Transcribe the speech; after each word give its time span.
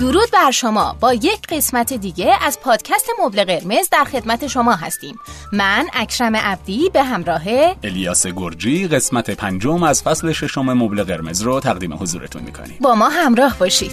درود 0.00 0.30
بر 0.32 0.50
شما. 0.50 0.96
با 1.00 1.14
یک 1.14 1.46
قسمت 1.48 1.92
دیگه 1.92 2.36
از 2.42 2.60
پادکست 2.60 3.06
مبل 3.24 3.44
قرمز 3.44 3.88
در 3.92 4.04
خدمت 4.04 4.46
شما 4.46 4.72
هستیم. 4.72 5.18
من 5.52 5.86
اکرم 5.92 6.36
عبدی 6.36 6.90
به 6.92 7.02
همراه 7.02 7.42
الیاس 7.84 8.26
گرجی 8.26 8.88
قسمت 8.88 9.30
پنجم 9.30 9.82
از 9.82 10.02
فصل 10.02 10.32
ششم 10.32 10.72
مبل 10.72 11.02
قرمز 11.02 11.42
رو 11.42 11.60
تقدیم 11.60 11.94
حضورتون 11.94 12.42
می‌کنیم. 12.42 12.78
با 12.80 12.94
ما 12.94 13.08
همراه 13.08 13.58
باشید. 13.58 13.92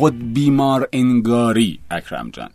خود 0.00 0.34
بیمار 0.34 0.88
انگاری 0.92 1.78
اکرم 1.90 2.30
جان 2.30 2.50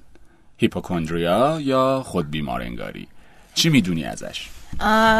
هیپوکندریا 0.58 1.62
یا 1.62 2.04
خود 2.05 2.31
بیمار 2.31 2.62
انگاری 2.62 3.08
چی 3.54 3.70
می‌دونی 3.70 4.04
ازش؟ 4.04 4.49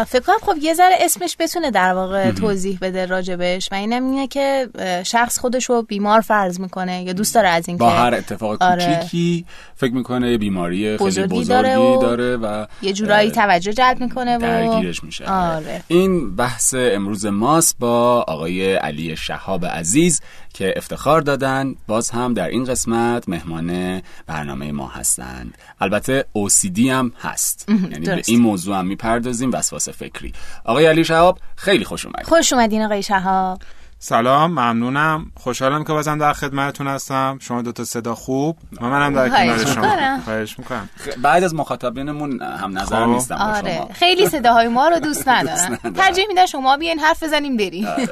فکر 0.08 0.20
کنم 0.20 0.36
خب 0.42 0.56
یه 0.62 0.74
ذره 0.74 0.96
اسمش 1.00 1.36
بتونه 1.40 1.72
در 1.72 1.94
واقع 1.94 2.32
توضیح 2.32 2.78
بده 2.82 3.06
راجبش 3.06 3.70
و 3.72 3.76
اینم 3.76 4.04
اینه 4.12 4.28
که 4.28 4.70
شخص 5.06 5.40
خودش 5.40 5.66
رو 5.66 5.82
بیمار 5.82 6.22
فرض 6.22 6.60
می‌کنه 6.60 7.04
یا 7.04 7.14
دوست 7.14 7.36
داره 7.36 7.48
از 7.48 7.68
این 7.68 7.78
با 7.78 7.90
هر 7.90 8.14
اتفاق 8.14 8.64
آره. 8.64 8.96
کوچیکی 8.96 9.46
فکر 9.76 9.94
می‌کنه 9.94 10.32
یه 10.32 10.38
بیماری 10.38 10.98
خیلی 10.98 11.10
بزرگی, 11.10 11.46
داره, 11.46 11.78
و 11.78 12.02
داره 12.02 12.38
و 12.38 12.66
یه 12.82 12.94
جورایی 12.94 13.32
توجه 13.32 13.74
جلب 13.74 14.02
می‌کنه 14.02 14.38
و 14.38 14.40
درگیرش 14.40 15.04
میشه 15.04 15.26
آره. 15.26 15.84
این 15.88 16.36
بحث 16.36 16.76
امروز 16.78 17.26
ماست 17.26 17.76
با 17.80 18.26
آقای 18.28 18.76
علی 18.76 19.18
شهاب 19.18 19.66
عزیز 19.66 20.22
که 20.56 20.74
افتخار 20.78 21.22
دادن 21.22 21.76
باز 21.88 22.10
هم 22.10 22.34
در 22.34 22.48
این 22.48 22.64
قسمت 22.64 23.30
مهمان 23.30 24.02
برنامه 24.28 24.72
ما 24.72 24.88
هستند. 24.88 25.58
البته 25.82 26.26
OCD 26.38 26.80
هم 26.80 27.14
هست. 27.22 27.70
یعنی 27.70 28.06
به 28.06 28.22
این 28.28 28.42
موضوع 28.42 28.78
هم 28.78 28.88
می‌پردازیم 28.88 29.52
وسواس 29.54 29.90
فکری. 29.90 30.34
آقای 30.66 30.86
علی 30.86 31.06
شهاب 31.06 31.40
خیلی 31.56 31.84
خوش 31.84 32.06
اومدید. 32.06 32.26
خوش 32.28 32.54
اومدین 32.54 32.82
آقای 32.82 33.04
شهاب. 33.04 33.62
سلام 34.08 34.52
ممنونم. 34.52 35.32
خوشحالم 35.36 35.84
که 35.84 35.94
بازم 35.94 36.18
در 36.18 36.34
خدمتتون 36.34 36.88
هستم. 36.88 37.38
شما 37.42 37.62
دو 37.62 37.72
تا 37.72 37.84
صدا 37.86 38.16
خوب 38.16 38.58
و 38.82 38.86
منم 38.90 39.14
در 39.14 39.30
کنار 39.30 39.66
شما. 39.66 40.20
خواهش 40.26 40.60
می‌کنم. 40.60 40.90
بعد 41.22 41.44
از 41.44 41.56
مخاطبینمون 41.56 42.42
هم 42.42 42.78
نظر 42.78 43.06
خب. 43.06 43.12
نیستم 43.12 43.36
آره. 43.36 43.76
شما. 43.78 43.90
خیلی 43.94 44.30
صداهای 44.30 44.68
ما 44.68 44.88
رو 44.88 45.00
دوست 45.00 45.28
ندارن. 45.30 45.78
ترجیح 45.78 46.28
میدن 46.28 46.46
شما 46.46 46.78
بیاین 46.78 47.00
حرف 47.00 47.24
بزنیم 47.24 47.58
بریم. 47.58 47.86
آره. 47.88 48.10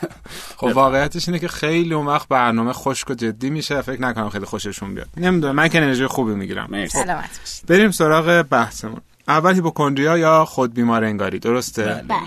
خب 0.60 0.70
واقعیتش 0.74 1.28
اینه 1.28 1.38
که 1.38 1.48
خیلی 1.48 1.94
اون 1.94 2.06
وقت 2.06 2.28
برنامه 2.28 2.72
خشک 2.72 3.10
و 3.10 3.14
جدی 3.14 3.50
میشه. 3.50 3.82
فکر 3.82 4.02
نکنم 4.02 4.30
خیلی 4.30 4.44
خوششون 4.46 4.94
بیاد. 4.94 5.08
نمی‌دونم. 5.16 5.54
من 5.54 5.68
که 5.68 5.78
انرژی 5.78 6.06
خوبی 6.06 6.34
می‌گیرم. 6.34 6.66
مرسی. 6.70 6.98
سلامت 6.98 7.40
بریم 7.68 7.90
سراغ 7.90 8.42
بحثمون. 8.50 9.00
اول 9.28 9.54
هیپوکندریا 9.54 10.18
یا 10.18 10.44
خود 10.44 10.74
بیمار 10.74 11.04
انگاری 11.04 11.38
درسته؟ 11.38 11.84
بله, 11.84 12.02
بله. 12.02 12.18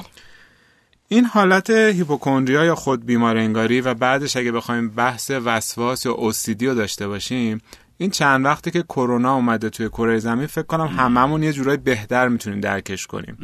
این 1.07 1.25
حالت 1.25 1.69
هیپوکندریا 1.69 2.65
یا 2.65 2.75
خود 2.75 3.05
بیمار 3.05 3.37
انگاری 3.37 3.81
و 3.81 3.93
بعدش 3.93 4.37
اگه 4.37 4.51
بخوایم 4.51 4.89
بحث 4.89 5.31
وسواس 5.45 6.05
یا 6.05 6.11
اوسیدی 6.11 6.67
رو 6.67 6.73
داشته 6.75 7.07
باشیم 7.07 7.61
این 7.97 8.09
چند 8.09 8.45
وقتی 8.45 8.71
که 8.71 8.83
کرونا 8.83 9.35
اومده 9.35 9.69
توی 9.69 9.89
کره 9.89 10.19
زمین 10.19 10.47
فکر 10.47 10.65
کنم 10.65 10.87
هممون 10.87 11.43
یه 11.43 11.53
جورایی 11.53 11.77
بهتر 11.77 12.27
می‌تونیم 12.27 12.59
درکش 12.59 13.07
کنیم. 13.07 13.37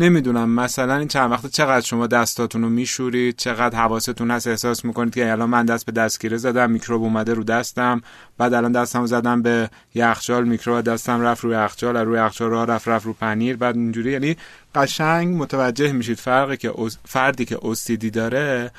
نمی‌دونم 0.00 0.50
مثلا 0.50 0.96
این 0.96 1.08
چند 1.08 1.30
وقت 1.30 1.46
چقدر 1.46 1.86
شما 1.86 2.06
دستاتون 2.06 2.62
رو 2.62 2.68
میشورید 2.68 3.36
چقدر 3.36 3.78
حواستون 3.78 4.30
هست 4.30 4.46
احساس 4.46 4.84
می‌کنید 4.84 5.14
که 5.14 5.32
الان 5.32 5.50
من 5.50 5.66
دست 5.66 5.86
به 5.86 5.92
دستگیره 5.92 6.36
زدم 6.36 6.70
میکروب 6.70 7.02
اومده 7.02 7.34
رو 7.34 7.44
دستم 7.44 8.02
بعد 8.38 8.54
الان 8.54 8.72
دستم 8.72 9.06
زدم 9.06 9.42
به 9.42 9.70
یخچال 9.94 10.44
میکروب 10.44 10.80
دستم 10.80 11.20
رفت 11.20 11.44
روی 11.44 11.64
یخچال 11.64 11.96
روی 11.96 12.18
یخچال 12.18 12.50
راه 12.50 12.66
رفت 12.66 12.88
رفت 12.88 13.06
رو 13.06 13.12
پنیر 13.12 13.56
بعد 13.56 13.76
اینجوری. 13.76 14.12
یعنی 14.12 14.36
قشنگ 14.74 15.42
متوجه 15.42 15.92
میشید 15.92 16.18
فرقی 16.18 16.56
که 16.56 16.72
فردی 17.04 17.44
که 17.44 17.54
اوسیدی 17.54 18.10
داره 18.10 18.70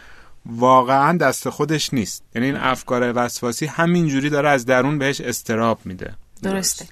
واقعا 0.46 1.18
دست 1.18 1.50
خودش 1.50 1.94
نیست. 1.94 2.24
یعنی 2.36 2.48
این 2.48 2.58
افکار 2.58 3.14
وسواسی 3.16 3.66
همینجوری 3.66 4.30
داره 4.30 4.50
از 4.50 4.66
درون 4.66 4.98
بهش 4.98 5.22
استراب 5.22 5.80
میده. 5.86 6.14
درسته. 6.44 6.86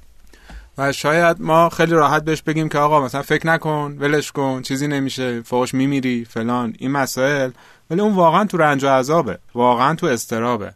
و 0.80 0.92
شاید 0.92 1.42
ما 1.42 1.70
خیلی 1.70 1.92
راحت 1.92 2.24
بهش 2.24 2.42
بگیم 2.42 2.70
که 2.70 2.78
آقا 2.78 3.06
مثلا 3.06 3.22
فکر 3.22 3.48
نکن 3.48 3.98
ولش 4.00 4.32
کن 4.32 4.62
چیزی 4.62 4.88
نمیشه 4.88 5.42
فوقش 5.42 5.74
میمیری 5.74 6.26
فلان 6.26 6.76
این 6.80 6.92
مسائل. 6.92 7.52
ولی 7.90 8.02
اون 8.02 8.16
واقعا 8.16 8.46
تو 8.46 8.58
رنج 8.58 8.84
و 8.84 8.88
عذابه 8.88 9.40
واقعا 9.56 9.96
تو 9.96 10.06
استرابه 10.06 10.74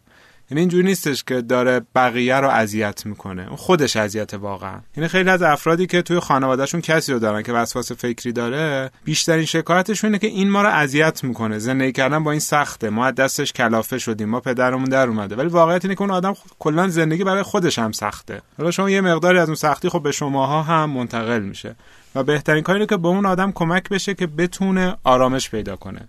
یعنی 0.50 0.60
اینجوری 0.60 0.84
نیستش 0.84 1.24
که 1.24 1.40
داره 1.40 1.80
بقیه 1.94 2.36
رو 2.36 2.48
اذیت 2.48 3.06
می‌کنه. 3.06 3.46
اون 3.46 3.56
خودش 3.56 3.96
اذیت 3.96 4.34
واقعا. 4.34 4.80
یعنی 4.96 5.08
خیلی 5.08 5.30
از 5.30 5.42
افرادی 5.42 5.86
که 5.86 6.02
توی 6.02 6.20
خانوادهشون 6.20 6.80
کسی 6.80 7.12
رو 7.12 7.18
دارن 7.18 7.42
که 7.42 7.52
وسواس 7.52 7.92
فکری 7.92 8.32
داره 8.32 8.90
بیشترین 9.04 9.44
شکایتشون 9.44 10.08
اینه 10.08 10.18
که 10.18 10.26
این 10.26 10.50
ما 10.50 10.62
رو 10.62 10.68
اذیت 10.68 11.24
می‌کنه. 11.24 11.58
زندگی 11.58 11.92
کردن 11.92 12.24
با 12.24 12.30
این 12.30 12.40
سخته. 12.40 12.90
ما 12.90 13.10
دستش 13.10 13.52
کلافه 13.52 13.98
شدیم. 13.98 14.28
ما 14.28 14.40
پدرمون 14.40 14.84
در 14.84 15.08
اومده. 15.08 15.36
ولی 15.36 15.48
واقعیت 15.48 15.84
اینه 15.84 15.94
که 15.94 16.02
اون 16.02 16.10
آدم 16.10 16.34
کلا 16.58 16.88
زندگی 16.88 17.24
برای 17.24 17.42
خودش 17.42 17.78
هم 17.78 17.92
سخته. 17.92 18.42
حالا 18.58 18.70
شما 18.70 18.90
یه 18.90 19.00
مقداری 19.00 19.38
از 19.38 19.48
اون 19.48 19.56
سختی 19.56 19.88
خب 19.88 20.02
به 20.02 20.12
شماها 20.12 20.62
هم 20.62 20.90
منتقل 20.90 21.42
میشه. 21.42 21.76
و 22.14 22.22
بهترین 22.22 22.62
کاری 22.62 22.86
که 22.86 22.96
به 22.96 23.08
اون 23.08 23.26
آدم 23.26 23.52
کمک 23.52 23.88
بشه 23.88 24.14
که 24.14 24.26
بتونه 24.26 24.96
آرامش 25.04 25.50
پیدا 25.50 25.76
کنه. 25.76 26.08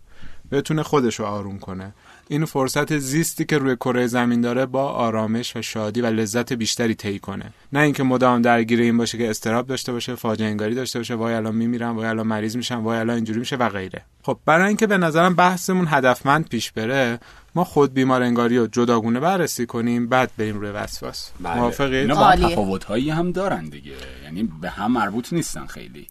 بتونه 0.52 0.84
خودش 0.84 1.20
رو 1.20 1.26
آروم 1.26 1.60
کنه. 1.60 1.94
این 2.28 2.46
فرصت 2.46 2.98
زیستی 2.98 3.46
که 3.46 3.58
روی 3.58 3.76
کره 3.76 4.08
زمین 4.08 4.42
داره 4.42 4.66
با 4.66 4.90
آرامش 4.90 5.56
و 5.56 5.62
شادی 5.62 6.02
و 6.02 6.06
لذت 6.06 6.54
بیشتری 6.54 6.96
طی 6.96 7.20
کنه. 7.20 7.54
نه 7.74 7.80
اینکه 7.80 8.04
مدام 8.04 8.42
درگیر 8.42 8.82
این 8.82 8.98
باشه 8.98 9.18
که 9.18 9.30
استراب 9.30 9.68
داشته 9.68 9.92
باشه 9.92 10.16
فاجعه 10.16 10.48
انگاری 10.48 10.76
داشته 10.76 11.00
باشه 11.00 11.16
وای 11.16 11.34
الان 11.34 11.56
میمیرم 11.56 11.96
وای 11.96 12.08
الان 12.08 12.28
مریض 12.28 12.56
میشم 12.56 12.84
وای 12.84 12.98
الان 12.98 13.16
اینجوری 13.16 13.40
میشه 13.40 13.56
و 13.56 13.70
غیره. 13.70 14.02
خب 14.24 14.40
برای 14.46 14.68
اینکه 14.68 14.88
به 14.88 14.98
نظرم 14.98 15.36
بحثمون 15.36 15.88
هدفمند 15.90 16.50
پیش 16.50 16.72
بره 16.72 17.20
ما 17.56 17.64
خود 17.64 17.94
بیمار 17.94 18.22
انگاری 18.22 18.58
رو 18.58 18.68
جداگونه 18.68 19.20
بررسی 19.20 19.66
کنیم 19.66 20.08
بعد 20.08 20.32
بریم 20.38 20.60
روی 20.60 20.70
وسواس. 20.70 21.32
بله. 21.40 21.56
موافقید 21.56 21.94
اینا 21.94 22.36
تفاوت‌هایی 22.36 23.10
هم 23.10 23.32
دارن 23.32 23.66
دیگه. 23.66 23.94
یعنی 24.24 24.50
به 24.62 24.70
هم 24.70 24.92
مربوط 24.92 25.34
نیستن 25.34 25.66
خیلی. 25.66 26.08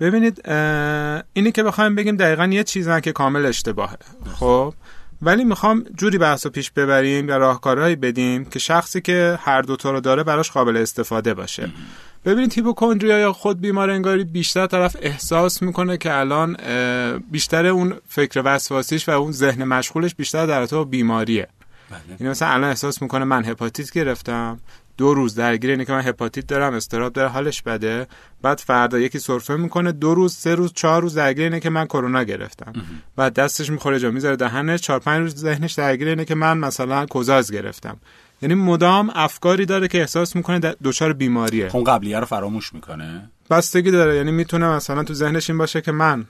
ببینید 0.00 0.48
اینی 1.32 1.52
که 1.52 1.62
بخوایم 1.62 1.94
بگیم 1.94 2.16
دقیقا 2.16 2.46
یه 2.46 2.64
چیزن 2.64 3.00
که 3.00 3.12
کامل 3.12 3.46
اشتباهه. 3.46 3.96
خب 4.34 4.74
ولی 5.24 5.44
می‌خوام 5.44 5.84
جوری 5.96 6.18
بحث 6.18 6.46
پیش 6.46 6.70
ببریم 6.70 7.28
و 7.28 7.30
راهکارهایی 7.30 7.96
بدیم 7.96 8.44
که 8.44 8.58
شخصی 8.58 9.00
که 9.00 9.38
هر 9.42 9.62
دوتا 9.62 9.90
رو 9.90 10.00
داره 10.00 10.22
براش 10.22 10.50
قابل 10.50 10.76
استفاده 10.76 11.34
باشه 11.34 11.70
ببینید 12.24 12.52
هیپوکندریا 12.52 13.18
یا 13.18 13.32
خود 13.32 13.60
بیمار 13.60 13.90
انگاری 13.90 14.24
بیشتر 14.24 14.66
طرف 14.66 14.96
احساس 15.00 15.62
می‌کنه 15.62 15.96
که 15.96 16.18
الان 16.18 16.56
بیشتر 17.30 17.66
اون 17.66 17.94
فکر 18.08 18.42
وسواسیش 18.44 19.08
و 19.08 19.12
اون 19.12 19.32
ذهن 19.32 19.64
مشغولش 19.64 20.14
بیشتر 20.14 20.46
در 20.46 20.66
تو 20.66 20.84
بیماریه 20.84 21.48
بله. 21.90 22.00
یعنی 22.20 22.30
مثلا 22.30 22.48
الان 22.48 22.70
احساس 22.70 23.02
می‌کنه 23.02 23.24
من 23.24 23.44
هپاتیت 23.44 23.90
گرفتم 23.90 24.58
دو 24.96 25.14
روز 25.14 25.34
درگیر 25.34 25.70
اینه 25.70 25.84
که 25.84 25.92
من 25.92 26.00
هپاتیت 26.00 26.46
دارم 26.46 26.74
استراب 26.74 27.12
داره 27.12 27.28
حالش 27.28 27.62
بده. 27.62 28.06
بعد 28.42 28.58
فردا 28.58 28.98
یکی 28.98 29.18
سرفه 29.18 29.56
می‌کنه 29.56 29.92
دو 29.92 30.14
روز 30.14 30.34
سه 30.34 30.54
روز 30.54 30.72
چهار 30.72 31.02
روز 31.02 31.14
درگیر 31.14 31.44
اینه 31.44 31.60
که 31.60 31.70
من 31.70 31.84
کرونا 31.84 32.22
گرفتم. 32.22 32.72
بعد 33.16 33.34
دستش 33.34 33.70
می‌خوره 33.70 33.98
جا 33.98 34.10
می‌ذاره 34.10 34.36
دهنش. 34.36 34.80
چهار 34.80 34.98
پنج 34.98 35.20
روز 35.20 35.34
ذهنش 35.34 35.72
درگیر 35.72 36.08
اینه 36.08 36.24
که 36.24 36.34
من 36.34 36.58
مثلا 36.58 37.06
کوزاز 37.06 37.52
گرفتم. 37.52 37.96
یعنی 38.42 38.54
مدام 38.54 39.10
افکاری 39.14 39.66
داره 39.66 39.88
که 39.88 40.00
احساس 40.00 40.36
می‌کنه 40.36 40.58
دچار 40.58 41.12
بیماریه. 41.12 41.70
اون 41.72 41.84
قبلیه 41.84 42.20
رو 42.20 42.26
فراموش 42.26 42.72
می‌کنه؟ 42.72 43.30
بستگی 43.50 43.90
داره. 43.90 44.16
یعنی 44.16 44.32
می‌تونه 44.32 44.66
مثلا 44.66 45.04
تو 45.04 45.14
ذهنش 45.14 45.50
این 45.50 45.58
باشه 45.58 45.80
که 45.80 45.92
من 45.92 46.24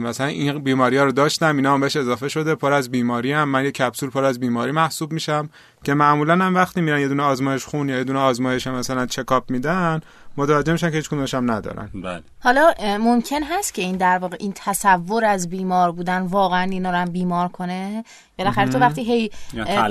مثلا 0.00 0.26
این 0.26 0.58
بیماری 0.58 0.96
ها 0.96 1.04
رو 1.04 1.12
داشتم 1.12 1.56
اینا 1.56 1.74
هم 1.74 1.80
بهش 1.80 1.96
اضافه 1.96 2.28
شده 2.28 2.54
پر 2.54 2.72
از 2.72 2.90
بیماری 2.90 3.32
هم. 3.32 3.48
من 3.48 3.64
یه 3.64 3.70
کپسول 3.70 4.10
پر 4.10 4.24
از 4.24 4.40
بیماری 4.40 4.72
محسوب 4.72 5.12
میشم 5.12 5.50
که 5.84 5.94
معمولا 5.94 6.32
هم 6.32 6.54
وقتی 6.54 6.80
میرن 6.80 7.00
یه 7.00 7.08
دونه 7.08 7.22
آزمایش 7.22 7.64
خون 7.64 7.88
یا 7.88 7.96
یه 7.96 8.04
دونه 8.04 8.18
آزمایش 8.18 8.66
مثلا 8.66 9.06
چکاپ 9.06 9.50
میدن 9.50 10.00
متوجه 10.36 10.72
میشن 10.72 10.90
که 10.90 10.96
هیچ 10.96 11.34
هم 11.34 11.50
ندارن. 11.50 11.90
بله. 11.94 12.22
حالا 12.40 12.72
ممکن 13.00 13.42
هست 13.42 13.74
که 13.74 13.82
این 13.82 13.96
در 13.96 14.18
واقع 14.18 14.36
این 14.40 14.52
تصور 14.54 15.24
از 15.24 15.50
بیمار 15.50 15.92
بودن 15.92 16.20
واقعا 16.20 16.62
اینا 16.62 16.90
رو 16.90 16.96
هم 16.96 17.10
بیمار 17.10 17.48
کنه؟ 17.48 18.04
بالاخره 18.38 18.68
تو 18.68 18.78
وقتی 18.78 19.04
هی 19.04 19.30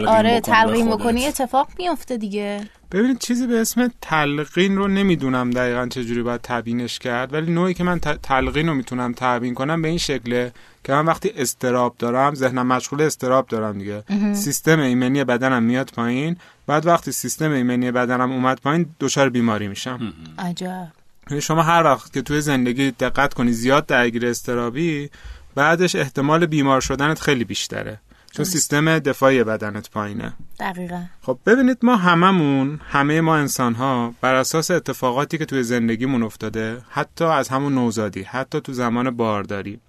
آره 0.08 0.40
تلقین 0.40 0.90
بکنی 0.90 1.28
اتفاق 1.28 1.68
میفته 1.78 2.18
دیگه. 2.18 2.62
ببینید 2.96 3.20
چیزی 3.20 3.48
به 3.48 3.62
اسم 3.62 3.92
تلقین 4.02 4.78
رو 4.78 4.88
نمی‌دونم 4.88 5.52
دقیقا 5.52 5.88
چجوری 5.88 6.24
باید 6.24 6.42
تبیینش 6.42 7.00
کرد 7.00 7.34
ولی 7.34 7.52
نوعی 7.52 7.74
که 7.74 7.84
من 7.84 8.00
تلقین 8.00 8.68
رو 8.68 8.74
می‌تونم 8.74 9.14
تبیین 9.18 9.54
کنم 9.54 9.82
به 9.82 9.88
این 9.88 9.98
شکله 9.98 10.52
که 10.84 10.94
من 10.94 11.06
وقتی 11.06 11.32
استراب 11.36 11.96
دارم 12.00 12.36
ذهنم 12.36 12.68
مشغول 12.68 13.02
استراب 13.02 13.48
دارم 13.48 13.80
دیگه. 13.80 14.04
سیستم 14.34 14.80
ایمنی 14.80 15.24
بدنم 15.24 15.64
میاد 15.64 15.92
پایین 15.96 16.38
بعد 16.68 16.86
وقتی 16.86 17.12
سیستم 17.12 17.52
ایمنی 17.52 17.92
بدنم 17.92 18.32
اومد 18.32 18.60
پایین 18.62 18.86
دچار 19.00 19.30
بیماری 19.30 19.68
میشم. 19.68 20.14
عجب. 20.40 20.88
یعنی 21.30 21.42
شما 21.42 21.64
هر 21.64 21.84
وقت 21.84 22.14
که 22.14 22.22
توی 22.22 22.42
زندگی 22.42 22.92
دقت 22.92 23.34
کنی 23.34 23.52
زیاد 23.52 23.86
درگیر 23.86 24.26
استرابی 24.26 25.10
بعدش 25.56 25.96
احتمال 25.96 26.46
بیمار 26.46 26.82
شدنت 26.82 27.20
خیلی 27.20 27.44
بیشتره. 27.44 28.00
چون 28.36 28.46
سیستم 28.46 29.00
دفاعی 29.00 29.44
بدنت 29.44 29.90
پایینه. 29.90 30.34
دقیقا. 30.60 31.02
خب 31.22 31.40
ببینید 31.46 31.78
ما 31.84 31.96
هممون 31.96 32.80
همه 32.90 33.22
ما 33.22 33.36
انسان 33.36 33.74
ها 33.74 34.14
بر 34.22 34.36
اساس 34.36 34.72
اتفاقاتی 34.72 35.38
که 35.38 35.46
توی 35.46 35.64
زندگیمون 35.64 36.24
افتاده 36.24 36.78
حتی 36.90 37.26
از 37.26 37.50
همون 37.50 37.76
نوزادی 37.76 38.24
حتی 38.24 38.62
تو 38.62 38.74
زمان 38.74 39.18
بارداری 39.18 39.80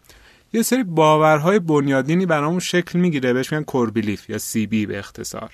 یه 0.53 0.63
سری 0.63 0.85
باورهای 0.85 1.59
بنیادینی 1.59 2.27
برامون 2.27 2.61
شکل 2.61 2.99
می‌گیره 2.99 3.33
بهش 3.33 3.53
میگن 3.53 3.65
کوربیلیف 3.65 4.31
یا 4.31 4.39
سی 4.39 4.67
بی 4.67 4.87
به 4.87 4.99
اختصار 4.99 5.51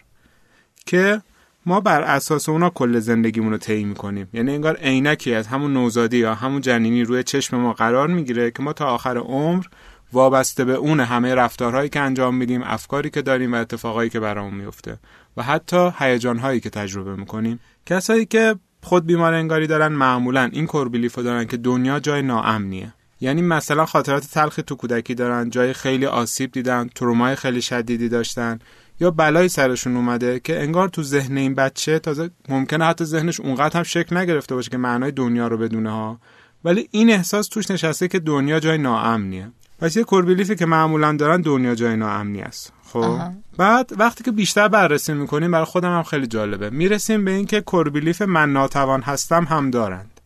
که 0.86 1.22
ما 1.66 1.80
بر 1.80 2.02
اساس 2.02 2.48
اونا 2.48 2.70
کل 2.70 2.98
زندگیمون 2.98 3.52
رو 3.52 3.58
طی 3.58 3.84
می‌کنیم. 3.84 4.28
یعنی 4.32 4.54
انگار 4.54 4.76
عینکی 4.76 5.34
از 5.34 5.46
همون 5.46 5.72
نوزادی 5.72 6.18
یا 6.18 6.34
همون 6.34 6.60
جنینی 6.60 7.04
روی 7.04 7.22
چشم 7.22 7.56
ما 7.56 7.72
قرار 7.72 8.08
می‌گیره 8.08 8.50
که 8.50 8.62
ما 8.62 8.72
تا 8.72 8.86
آخر 8.86 9.16
عمر 9.16 9.64
وابسته 10.12 10.64
به 10.64 10.74
اون 10.74 11.00
همه 11.00 11.34
رفتارهایی 11.34 11.88
که 11.88 12.00
انجام 12.00 12.36
میدیم 12.36 12.62
افکاری 12.62 13.10
که 13.10 13.22
داریم 13.22 13.52
و 13.52 13.56
اتفاقایی 13.56 14.10
که 14.10 14.20
برامون 14.20 14.54
میفته. 14.54 14.98
و 15.36 15.42
حتی 15.42 15.90
هیجانهایی 15.98 16.60
که 16.60 16.70
تجربه 16.70 17.16
می‌کنیم. 17.16 17.60
کسایی 17.86 18.26
که 18.26 18.54
خود 18.82 19.06
بیمار 19.06 19.34
انگاری 19.34 19.66
دارن 19.66 19.92
معمولا 19.92 20.50
این 20.52 20.66
کوربیلیفو 20.66 21.22
دارن 21.22 21.44
که 21.44 21.56
دنیا 21.56 22.00
جای 22.00 22.22
ناامنیه. 22.22 22.94
یعنی 23.20 23.42
مثلا 23.42 23.86
خاطرات 23.86 24.26
تلخی 24.26 24.62
تو 24.62 24.74
کودکی 24.74 25.14
دارن 25.14 25.50
جای 25.50 25.72
خیلی 25.72 26.06
آسیب 26.06 26.52
دیدن 26.52 26.88
ترومای 26.94 27.34
خیلی 27.34 27.62
شدیدی 27.62 28.08
داشتن 28.08 28.58
یا 29.00 29.10
بلایی 29.10 29.48
سرشون 29.48 29.96
اومده 29.96 30.40
که 30.40 30.62
انگار 30.62 30.88
تو 30.88 31.02
ذهن 31.02 31.36
این 31.36 31.54
بچه 31.54 31.98
تازه 31.98 32.30
ممکنه 32.48 32.84
حتی 32.84 33.04
ذهنش 33.04 33.40
اونقدر 33.40 33.76
هم 33.76 33.82
شکل 33.82 34.16
نگرفته 34.16 34.54
باشه 34.54 34.70
که 34.70 34.76
معنای 34.76 35.10
دنیا 35.10 35.48
رو 35.48 35.58
بدونه 35.58 35.90
ها. 35.90 36.20
ولی 36.64 36.88
این 36.90 37.10
احساس 37.10 37.48
توش 37.48 37.70
نشسته 37.70 38.08
که 38.08 38.18
دنیا 38.18 38.60
جای 38.60 38.78
ناامنیه. 38.78 39.52
پس 39.82 39.96
یه 39.96 40.04
کوربیلیفی 40.04 40.56
که 40.56 40.66
معمولا 40.66 41.12
دارن 41.12 41.40
دنیا 41.40 41.74
جای 41.74 41.96
ناامنی 41.96 42.42
است. 42.42 42.72
خب؟ 42.84 43.18
بعد 43.56 43.90
وقتی 43.98 44.24
که 44.24 44.30
بیشتر 44.30 44.68
بررسی 44.68 45.12
می‌کنیم 45.12 45.50
برای 45.50 45.64
خودم 45.64 45.96
هم 45.96 46.02
خیلی 46.02 46.26
جالبه. 46.26 46.70
می‌رسیم 46.70 47.24
به 47.24 47.30
اینکه 47.30 47.60
کوربیلیف 47.60 48.22
من 48.22 48.52
ناتوان 48.52 49.02
هستم 49.02 49.44
هم 49.44 49.70
دارند. 49.70 50.20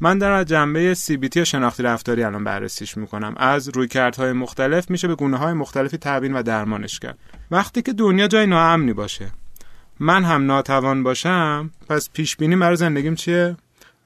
من 0.00 0.18
در 0.18 0.30
از 0.30 0.46
جنبه 0.46 0.94
CBT 0.94 1.36
یا 1.36 1.44
شناختی 1.44 1.82
رفتاری 1.82 2.22
الان 2.22 2.44
بررسیش 2.44 2.96
می‌کنم. 2.96 3.34
از 3.36 3.68
رویکردهای 3.68 4.32
مختلف 4.32 4.90
میشه 4.90 5.08
به 5.08 5.14
گونه 5.14 5.36
های 5.36 5.52
مختلفی 5.52 5.96
تبیین 5.96 6.32
و 6.34 6.42
درمانش 6.42 6.98
کرد. 6.98 7.18
وقتی 7.50 7.82
که 7.82 7.92
دنیا 7.92 8.28
جای 8.28 8.46
ناامنی 8.46 8.92
باشه 8.92 9.26
من 10.00 10.24
هم 10.24 10.46
ناتوان 10.46 11.02
باشم 11.02 11.70
پس 11.88 12.10
پیش 12.12 12.36
بینی 12.36 12.56
برای 12.56 12.76
زندگیم 12.76 13.14
چیه؟ 13.14 13.56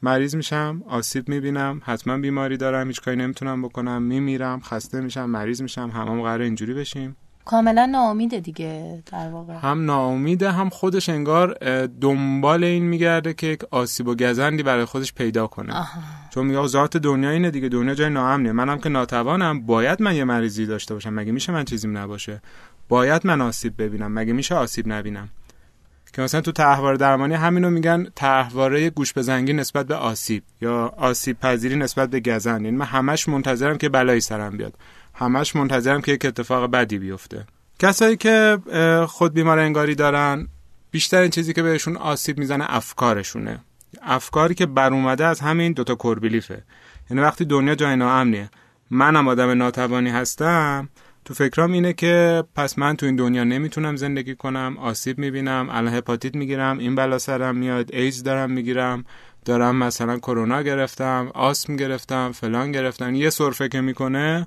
مریض 0.04 0.36
میشم 0.36 0.82
آسیب 0.88 1.28
می‌بینم 1.28 1.80
حتما 1.84 2.18
بیماری 2.18 2.56
دارم 2.56 2.86
هیچ 2.86 3.00
کاری 3.00 3.16
نمی‌تونم 3.16 3.62
بکنم 3.62 4.02
میمیرم 4.02 4.60
خسته 4.60 5.00
میشم 5.00 5.24
مریض 5.24 5.62
میشم 5.62 5.90
همم 5.94 6.22
قرار 6.22 6.40
اینجوری 6.40 6.74
بشیم. 6.74 7.16
کاملا 7.44 7.86
ناامیده 7.86 8.40
دیگه 8.40 9.02
در 9.12 9.28
واقع. 9.28 9.54
هم 9.54 9.84
ناامیده 9.84 10.50
هم 10.50 10.68
خودش 10.68 11.08
انگار 11.08 11.54
دنبال 11.86 12.64
این 12.64 12.84
میگرده 12.84 13.34
که 13.34 13.46
یک 13.46 13.64
آسیب 13.70 14.08
و 14.08 14.14
گزندی 14.14 14.62
برای 14.62 14.84
خودش 14.84 15.12
پیدا 15.12 15.46
کنه. 15.46 15.74
آها. 15.74 16.00
چون 16.30 16.46
میگه 16.46 16.66
ذات 16.66 16.96
دنیا 16.96 17.30
اینه 17.30 17.50
دیگه 17.50 17.68
دنیا 17.68 17.94
جای 17.94 18.10
ناامنه 18.10 18.52
منم 18.52 18.78
که 18.78 18.88
ناتوانم 18.88 19.66
باید 19.66 20.02
من 20.02 20.14
یه 20.14 20.24
مریضی 20.24 20.66
داشته 20.66 20.94
باشم. 20.94 21.14
مگه 21.14 21.32
میشه 21.32 21.52
من 21.52 21.64
چیزیم 21.64 21.98
نباشه؟ 21.98 22.42
باید 22.88 23.26
من 23.26 23.40
آسیب 23.40 23.82
ببینم. 23.82 24.12
مگه 24.12 24.32
میشه 24.32 24.54
آسیب 24.54 24.88
نبینم؟ 24.88 25.28
که 26.14 26.22
مثلا 26.22 26.40
تو 26.40 26.52
تحوار 26.52 26.94
درمانی 26.94 27.34
همینو 27.34 27.70
میگن 27.70 28.06
تحواره 28.16 28.90
گوش 28.90 29.14
بزنگی 29.14 29.52
نسبت 29.52 29.86
به 29.86 29.94
آسیب 29.94 30.42
یا 30.60 30.94
آسیب 30.96 31.40
پذیری 31.40 31.76
نسبت 31.76 32.10
به 32.10 32.20
گزند. 32.20 32.64
یعنی 32.64 32.76
من 32.76 32.86
همش 32.86 33.28
منتظرم 33.28 33.78
که 33.78 33.88
بلایی 33.88 34.20
سرم 34.20 34.56
بیاد. 34.56 34.74
همش 35.14 35.56
منتظرم 35.56 36.00
که 36.00 36.12
یک 36.12 36.24
اتفاق 36.24 36.70
بدی 36.70 36.98
بیفته. 36.98 37.46
کسایی 37.78 38.16
که 38.16 38.58
خود 39.08 39.34
بیمار 39.34 39.58
انگاری 39.58 39.94
دارن 39.94 40.48
بیشتر 40.90 41.28
چیزی 41.28 41.52
که 41.52 41.62
بهشون 41.62 41.96
آسیب 41.96 42.38
می‌زنه 42.38 42.64
افکارشونه. 42.68 43.60
افکاری 44.02 44.54
که 44.54 44.66
بر 44.66 44.92
اومده 44.92 45.26
از 45.26 45.40
همین 45.40 45.72
دوتا 45.72 45.94
کوربیلیفه. 45.94 46.62
یعنی 47.10 47.22
وقتی 47.22 47.44
دنیا 47.44 47.74
جای 47.74 47.96
ناامنیه. 47.96 48.50
منم 48.90 49.28
آدم 49.28 49.50
ناتوانی 49.50 50.10
هستم 50.10 50.88
تو 51.24 51.34
فکرام 51.34 51.72
اینه 51.72 51.92
که 51.92 52.44
پس 52.54 52.78
من 52.78 52.96
تو 52.96 53.06
این 53.06 53.16
دنیا 53.16 53.44
نمی‌تونم 53.44 53.96
زندگی 53.96 54.34
کنم 54.34 54.76
آسیب 54.80 55.18
می‌بینم 55.18 55.68
الان 55.70 55.94
هپاتیت 55.94 56.34
می‌گیرم 56.34 56.78
این 56.78 56.94
بلا 56.94 57.18
سرم 57.18 57.56
میاد 57.56 57.94
ایز 57.94 58.22
دارم 58.22 58.50
می‌گیرم 58.50 59.04
دارم 59.44 59.76
مثلا 59.76 60.18
کرونا 60.18 60.62
گرفتم 60.62 61.30
آسم 61.34 61.76
گرفتم 61.76 62.32
فلان 62.32 62.72
گرفتم 62.72 63.14
یه 63.14 63.30
سرفه 63.30 63.68
که 63.68 63.80
می‌کنه 63.80 64.46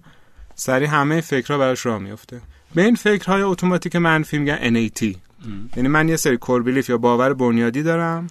سری 0.55 0.85
همه 0.85 1.21
فکرها 1.21 1.57
براش 1.59 1.85
راه 1.85 1.99
میفته 1.99 2.41
به 2.75 2.81
این 2.81 2.95
فکرهای 2.95 3.41
اتوماتیک 3.41 3.95
منفی 3.95 4.37
میگن 4.37 4.57
NAT 4.57 5.15
یعنی 5.75 5.89
من 5.89 6.09
یه 6.09 6.15
سری 6.15 6.37
کوربیلیف 6.37 6.89
یا 6.89 6.97
باور 6.97 7.33
بنیادی 7.33 7.83
دارم 7.83 8.27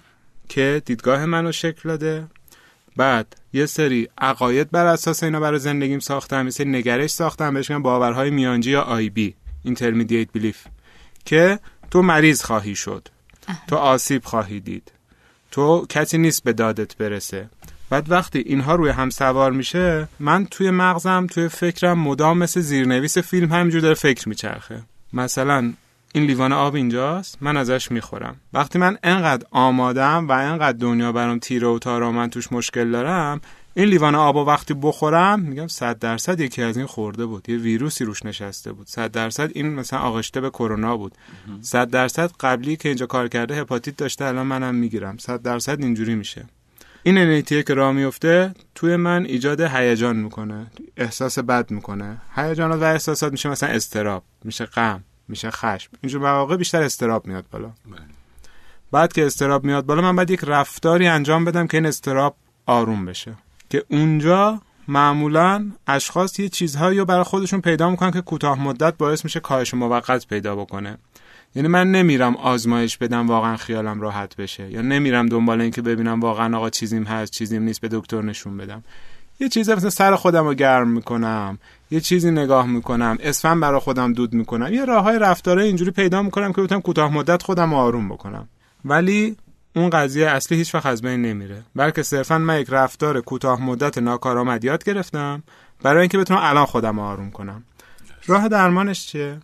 که 0.49 0.81
دیدگاه 0.85 1.25
منو 1.25 1.51
شکل 1.51 1.89
داده. 1.89 2.27
بعد 2.97 3.35
یه 3.53 3.65
سری 3.65 4.09
عقاید 4.17 4.71
بر 4.71 4.85
اساس 4.85 5.23
اینا 5.23 5.39
برای 5.39 5.59
زندگیم 5.59 5.99
ساختم 5.99 6.45
یه 6.45 6.51
سری 6.51 6.69
نگرش 6.69 7.09
ساختم 7.09 7.53
بهش 7.53 7.69
میگن 7.69 7.81
باورهای 7.81 8.29
میانجی 8.29 8.71
یا 8.71 8.81
آی 8.81 9.09
بی 9.09 9.35
اینترمدییت 9.63 10.31
بیلیف 10.31 10.57
که 11.25 11.59
تو 11.91 12.01
مریض 12.01 12.43
خواهی 12.43 12.75
شد 12.75 13.07
تو 13.67 13.75
آسیب 13.75 14.23
خواهی 14.25 14.59
دید 14.59 14.91
تو 15.51 15.85
کسی 15.89 16.17
نیست 16.17 16.43
به 16.43 16.53
دادت 16.53 16.97
برسه. 16.97 17.49
بعد 17.89 18.11
وقتی 18.11 18.39
اینها 18.39 18.75
روی 18.75 18.89
هم 18.89 19.09
سوار 19.09 19.51
میشه 19.51 20.07
من 20.19 20.45
توی 20.45 20.71
مغزم 20.71 21.27
توی 21.27 21.47
فکرم 21.47 21.99
مدام 21.99 22.37
مثل 22.37 22.61
زیرنویس 22.61 23.17
فیلم 23.17 23.51
همینجور 23.51 23.81
داره 23.81 23.93
فکر 23.93 24.29
میچرخه. 24.29 24.81
مثلا 25.13 25.73
این 26.17 26.25
لیوان 26.25 26.53
آب 26.53 26.75
اینجاست؟ 26.75 27.37
من 27.41 27.57
ازش 27.57 27.91
می‌خورم. 27.91 28.35
وقتی 28.53 28.79
من 28.79 28.97
انقدر 29.03 29.45
آمادم 29.51 30.27
و 30.27 30.31
انقدر 30.31 30.77
دنیا 30.77 31.11
برام 31.11 31.39
تیره 31.39 31.67
و 31.67 31.79
تارا 31.79 32.11
من 32.11 32.29
توش 32.29 32.51
مشکل 32.51 32.91
دارم 32.91 33.41
این 33.73 33.85
لیوان 33.85 34.15
آب 34.15 34.35
و 34.35 34.45
وقتی 34.45 34.73
بخورم 34.73 35.39
میگم 35.39 35.67
صد 35.67 35.99
درصد 35.99 36.39
یکی 36.39 36.61
از 36.61 36.77
این 36.77 36.85
خورده 36.85 37.25
بود. 37.25 37.49
یه 37.49 37.57
ویروسی 37.57 38.05
روش 38.05 38.25
نشسته 38.25 38.71
بود. 38.71 38.87
صد 38.87 39.11
درصد 39.11 39.51
این 39.53 39.73
مثلا 39.73 39.99
آغشته 39.99 40.41
به 40.41 40.49
کرونا 40.49 40.97
بود. 40.97 41.15
صد 41.61 41.89
درصد 41.89 42.31
قبلی 42.39 42.75
که 42.75 42.89
اینجا 42.89 43.05
کار 43.05 43.27
کرده 43.27 43.55
هپاتیت 43.55 43.97
داشته 43.97 44.25
الان 44.25 44.47
منم 44.47 44.75
می‌گیرم. 44.75 45.17
صد 45.17 45.41
درصد 45.41 45.81
اینجوری 45.81 46.15
میشه. 46.15 46.45
این 47.03 47.17
انیتیه 47.17 47.63
که 47.63 47.73
راه 47.73 47.91
میفته 47.91 48.55
توی 48.75 48.95
من 48.95 49.25
ایجاد 49.25 49.61
هیجان 49.61 50.15
می‌کنه. 50.15 50.67
احساس 50.97 51.39
بد 51.39 51.71
می‌کنه. 51.71 52.17
هیجانات 52.35 52.81
و 52.81 52.83
احساسات 52.83 53.31
میشه 53.31 53.49
مثلا 53.49 53.69
استراب 53.69 54.23
میشه 54.43 54.65
غم. 54.65 55.03
میشه 55.27 55.51
خشم. 55.51 55.91
اینجور 56.01 56.21
مواقع 56.21 56.57
بیشتر 56.57 56.81
استراب 56.81 57.27
میاد 57.27 57.45
بالا. 57.51 57.67
بله. 57.67 58.01
بعد 58.91 59.13
که 59.13 59.25
استراب 59.25 59.63
میاد 59.63 59.85
بالا 59.85 60.01
من 60.01 60.15
باید 60.15 60.31
یک 60.31 60.39
رفتاری 60.43 61.07
انجام 61.07 61.45
بدم 61.45 61.67
که 61.67 61.77
این 61.77 61.85
استراب 61.85 62.35
آروم 62.65 63.05
بشه. 63.05 63.33
که 63.69 63.83
اونجا 63.89 64.61
معمولا 64.87 65.71
اشخاص 65.87 66.39
یه 66.39 66.49
چیزهایی 66.49 66.99
رو 66.99 67.05
برای 67.05 67.23
خودشون 67.23 67.61
پیدا 67.61 67.89
می‌کنن 67.89 68.11
که 68.11 68.21
کوتاه 68.21 68.59
مدت 68.59 68.97
باعث 68.97 69.23
میشه 69.23 69.39
کاهش 69.39 69.73
موقت 69.73 70.27
پیدا 70.27 70.55
بکنه. 70.55 70.97
یعنی 71.55 71.67
من 71.67 71.91
نمیرم 71.91 72.35
آزمایش 72.35 72.97
بدم 72.97 73.27
واقعا 73.27 73.57
خیالم 73.57 74.01
راحت 74.01 74.35
بشه. 74.35 74.71
یا 74.71 74.81
نمیرم 74.81 75.29
دنبال 75.29 75.61
اینکه 75.61 75.81
ببینم 75.81 76.19
واقعا 76.19 76.57
آقا 76.57 76.69
چیزیم 76.69 77.03
هست 77.03 77.31
چیزیم 77.31 77.63
نیست 77.63 77.81
به 77.81 77.87
دکتر 77.91 78.21
نشون 78.21 78.57
بدم. 78.57 78.83
یه 79.39 79.49
چیزی 79.49 79.73
مثلا 79.73 79.89
سر 79.89 80.15
خودم 80.15 80.45
رو 80.45 80.53
گرم 80.53 80.87
می‌کنم. 80.87 81.59
یه 81.91 81.99
چیزی 81.99 82.31
نگاه 82.31 82.67
می‌کنم. 82.67 83.17
اسفن 83.19 83.59
برای 83.59 83.79
خودم 83.79 84.13
دود 84.13 84.33
می‌کنم. 84.33 84.73
یه 84.73 84.85
راه 84.85 85.03
های 85.03 85.19
رفتاره 85.19 85.63
اینجوری 85.63 85.91
پیدا 85.91 86.21
می‌کنم 86.21 86.53
که 86.53 86.61
بتونم 86.61 86.81
کوتاه 86.81 87.13
مدت 87.13 87.43
خودم 87.43 87.73
آروم 87.73 88.09
بکنم. 88.09 88.47
ولی 88.85 89.37
اون 89.75 89.89
قضیه 89.89 90.29
اصلی 90.29 90.57
هیچ 90.57 90.75
وقت 90.75 90.85
از 90.85 91.01
بین 91.01 91.21
نمیره. 91.21 91.63
بلکه 91.75 92.03
صرفا 92.03 92.37
من 92.37 92.59
یک 92.59 92.67
رفتار 92.69 93.21
کوتاه 93.21 93.61
مدت 93.61 93.97
ناکارآمد 93.97 94.63
یاد 94.63 94.83
گرفتم 94.83 95.43
برای 95.83 95.99
اینکه 95.99 96.17
بتونم 96.17 96.39
الان 96.43 96.65
خودم 96.65 96.99
آروم 96.99 97.31
کنم. 97.31 97.63
راه 98.27 98.47
درمانش 98.47 99.07
چیه؟ 99.07 99.39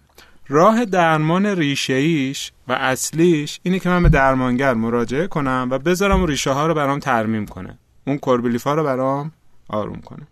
راه 0.47 0.85
درمان 0.85 1.45
ریشه 1.45 1.93
ایش 1.93 2.51
و 2.67 2.73
اصلیش 2.73 3.59
اینه 3.63 3.79
که 3.79 3.89
من 3.89 4.03
به 4.03 4.09
درمانگر 4.09 4.73
مراجعه 4.73 5.27
کنم 5.27 5.67
و 5.71 5.79
بذارم 5.79 6.19
اون 6.19 6.27
ریشه 6.27 6.51
ها 6.51 6.67
رو 6.67 6.73
برام 6.73 6.99
ترمیم 6.99 7.45
کنه. 7.45 7.77
اون 8.07 8.17
کوربیلیف 8.17 8.63
ها 8.63 8.73
رو 8.73 8.83
برام 8.83 9.31
آروم 9.67 10.01
کنه. 10.01 10.27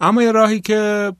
اما 0.00 0.22
یه 0.22 0.32
راهی 0.32 0.60
که 0.60 1.12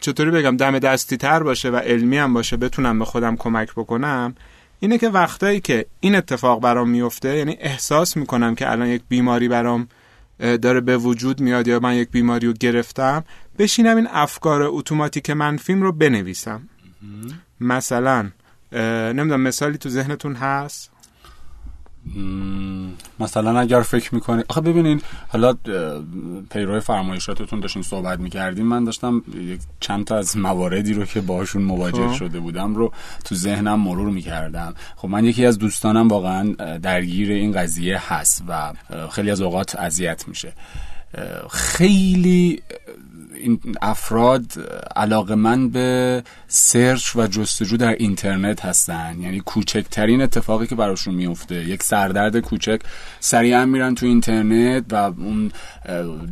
چطوری 0.00 0.30
بگم 0.30 0.56
دم 0.56 0.78
دستی 0.78 1.16
تر 1.16 1.42
باشه 1.42 1.70
و 1.70 1.76
علمی 1.76 2.18
هم 2.18 2.34
باشه 2.34 2.56
بتونم 2.56 2.98
به 2.98 3.04
خودم 3.04 3.36
کمک 3.36 3.72
بکنم؟ 3.72 4.34
اینه 4.80 4.98
که 4.98 5.08
وقتایی 5.08 5.60
که 5.60 5.86
این 6.00 6.14
اتفاق 6.14 6.60
برام 6.60 6.90
میفته 6.90 7.36
یعنی 7.36 7.56
احساس 7.60 8.16
می‌کنم 8.16 8.54
که 8.54 8.70
الان 8.70 8.88
یک 8.88 9.02
بیماری 9.08 9.48
برام 9.48 9.88
داره 10.38 10.80
به 10.80 10.96
وجود 10.96 11.40
میاد 11.40 11.68
یا 11.68 11.80
من 11.80 11.94
یک 11.94 12.10
بیماری 12.10 12.46
رو 12.46 12.52
گرفتم 12.52 13.24
بشینم 13.58 13.96
این 13.96 14.08
افکار 14.10 14.62
اتوماتیک 14.62 15.30
منفیم 15.30 15.82
رو 15.82 15.92
مثلا 17.60 18.30
اگر 23.56 23.82
فکر 23.82 24.14
می‌کنید 24.14 24.44
آخه 24.48 24.60
ببینین 24.60 25.00
حالا 25.28 25.54
پیرو 26.50 26.80
فرمایشاتتون 26.80 27.60
داشتین 27.60 27.82
صحبت 27.82 28.20
می‌کردیم 28.20 28.66
من 28.66 28.84
داشتم 28.84 29.22
چند 29.80 30.04
تا 30.04 30.16
از 30.16 30.36
مواردی 30.36 30.92
رو 30.92 31.04
که 31.04 31.20
باشون 31.20 31.62
مواجه 31.62 32.08
خب. 32.08 32.14
شده 32.14 32.40
بودم 32.40 32.74
رو 32.74 32.92
تو 33.24 33.34
ذهنم 33.34 33.80
مرور 33.80 34.10
می‌کردم. 34.10 34.74
خب 34.96 35.08
من 35.08 35.24
یکی 35.24 35.46
از 35.46 35.58
دوستانم 35.58 36.08
واقعا 36.08 36.52
درگیر 36.78 37.32
این 37.32 37.52
قضیه 37.52 38.12
هست 38.12 38.42
و 38.48 38.72
خیلی 39.10 39.30
از 39.30 39.40
اوقات 39.40 39.76
اذیت 39.76 40.28
میشه. 40.28 40.52
خیلی 41.50 42.62
این 43.34 43.60
افراد 43.82 44.44
علاقه 44.96 45.34
من 45.34 45.68
به 45.68 46.22
سرچ 46.48 47.16
و 47.16 47.26
جستجو 47.26 47.76
در 47.76 47.92
اینترنت 47.92 48.64
هستن. 48.64 49.20
یعنی 49.20 49.40
کوچکترین 49.40 50.22
اتفاقی 50.22 50.66
که 50.66 50.74
براشون 50.74 51.14
میفته 51.14 51.68
یک 51.68 51.82
سردرد 51.82 52.40
کوچک 52.40 52.80
سریعا 53.20 53.66
میرن 53.66 53.94
تو 53.94 54.06
اینترنت 54.06 54.84
و 54.90 54.94
اون 54.94 55.52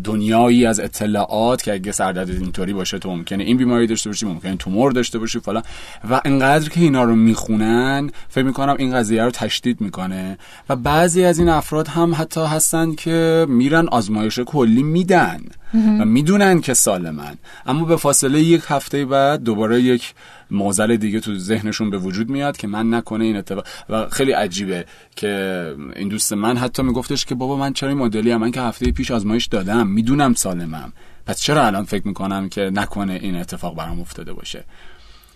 دنیایی 0.05 0.67
از 0.67 0.81
اطلاعات 0.81 1.63
که 1.63 1.73
اگه 1.73 1.93
سردرد 1.93 2.31
اینطوری 2.31 2.73
باشه 2.73 2.99
تو 2.99 3.11
ممکنه 3.11 3.45
این 3.45 3.57
بیماری 3.57 3.87
داشته 3.87 4.11
باشی 4.11 4.27
ممکنه 4.27 4.57
تومور 4.57 4.93
داشته 4.93 5.19
باشی 5.19 5.41
فلان. 5.41 5.63
و 6.11 6.21
انقدر 6.25 6.69
که 6.69 6.81
اینا 6.81 7.05
رو 7.05 7.15
می‌خونن 7.15 8.11
فکر 8.29 8.45
می‌کنم 8.45 8.77
این 8.79 8.95
قضیه 8.95 9.25
رو 9.25 9.31
تشدید 9.31 9.81
می‌کنه. 9.81 10.39
و 10.69 10.77
بعضی 10.77 11.25
از 11.25 11.39
این 11.39 11.49
افراد 11.49 11.89
هم 11.89 12.15
حتی 12.15 12.41
هستن 12.41 12.95
که 12.95 13.47
میرن 13.49 13.89
آزمایش 13.89 14.39
کلی 14.39 14.72
میدن 14.81 15.41
و 15.75 16.05
می‌دونن 16.05 16.61
که 16.61 16.75
سالمن 16.75 17.35
اما 17.67 17.85
به 17.85 17.97
فاصله 17.97 18.41
یک 18.41 18.63
هفته 18.67 19.05
بعد 19.05 19.43
دوباره 19.43 19.83
یک 19.83 20.15
موزل 20.51 20.97
دیگه 20.97 21.21
تو 21.21 21.39
ذهنشون 21.39 21.91
به 21.91 21.99
وجود 21.99 22.31
میاد 22.31 22.57
که 22.57 22.67
من 22.67 22.95
نکنه 22.95 23.25
این 23.25 23.37
اتفاق. 23.37 23.67
و 23.89 24.09
خیلی 24.09 24.33
عجیبه 24.33 24.85
که 25.17 25.75
این 25.97 26.09
دوست 26.09 26.33
من 26.33 26.57
حتی 26.57 26.83
میگفتش 26.83 27.25
که 27.25 27.35
بابا 27.35 27.57
من 27.57 27.73
چرا 27.73 27.89
این 27.89 27.99
مدلی 27.99 28.31
هم؟ 28.31 28.41
من 28.41 28.51
که 28.51 28.61
هفته 28.61 28.93
پیش 28.93 29.11
آزمایش 29.11 29.47
دادم 29.47 29.87
می‌دونم 29.87 30.35
سالمم 30.35 30.93
پس 31.27 31.41
چرا 31.41 31.67
الان 31.67 31.85
فکر 31.85 32.09
می‌کنم 32.09 32.49
که 32.49 32.71
نکنه 32.75 33.13
این 33.13 33.37
اتفاق 33.37 33.77
برام 33.77 34.01
افتاده 34.01 34.33
باشه؟ 34.33 34.65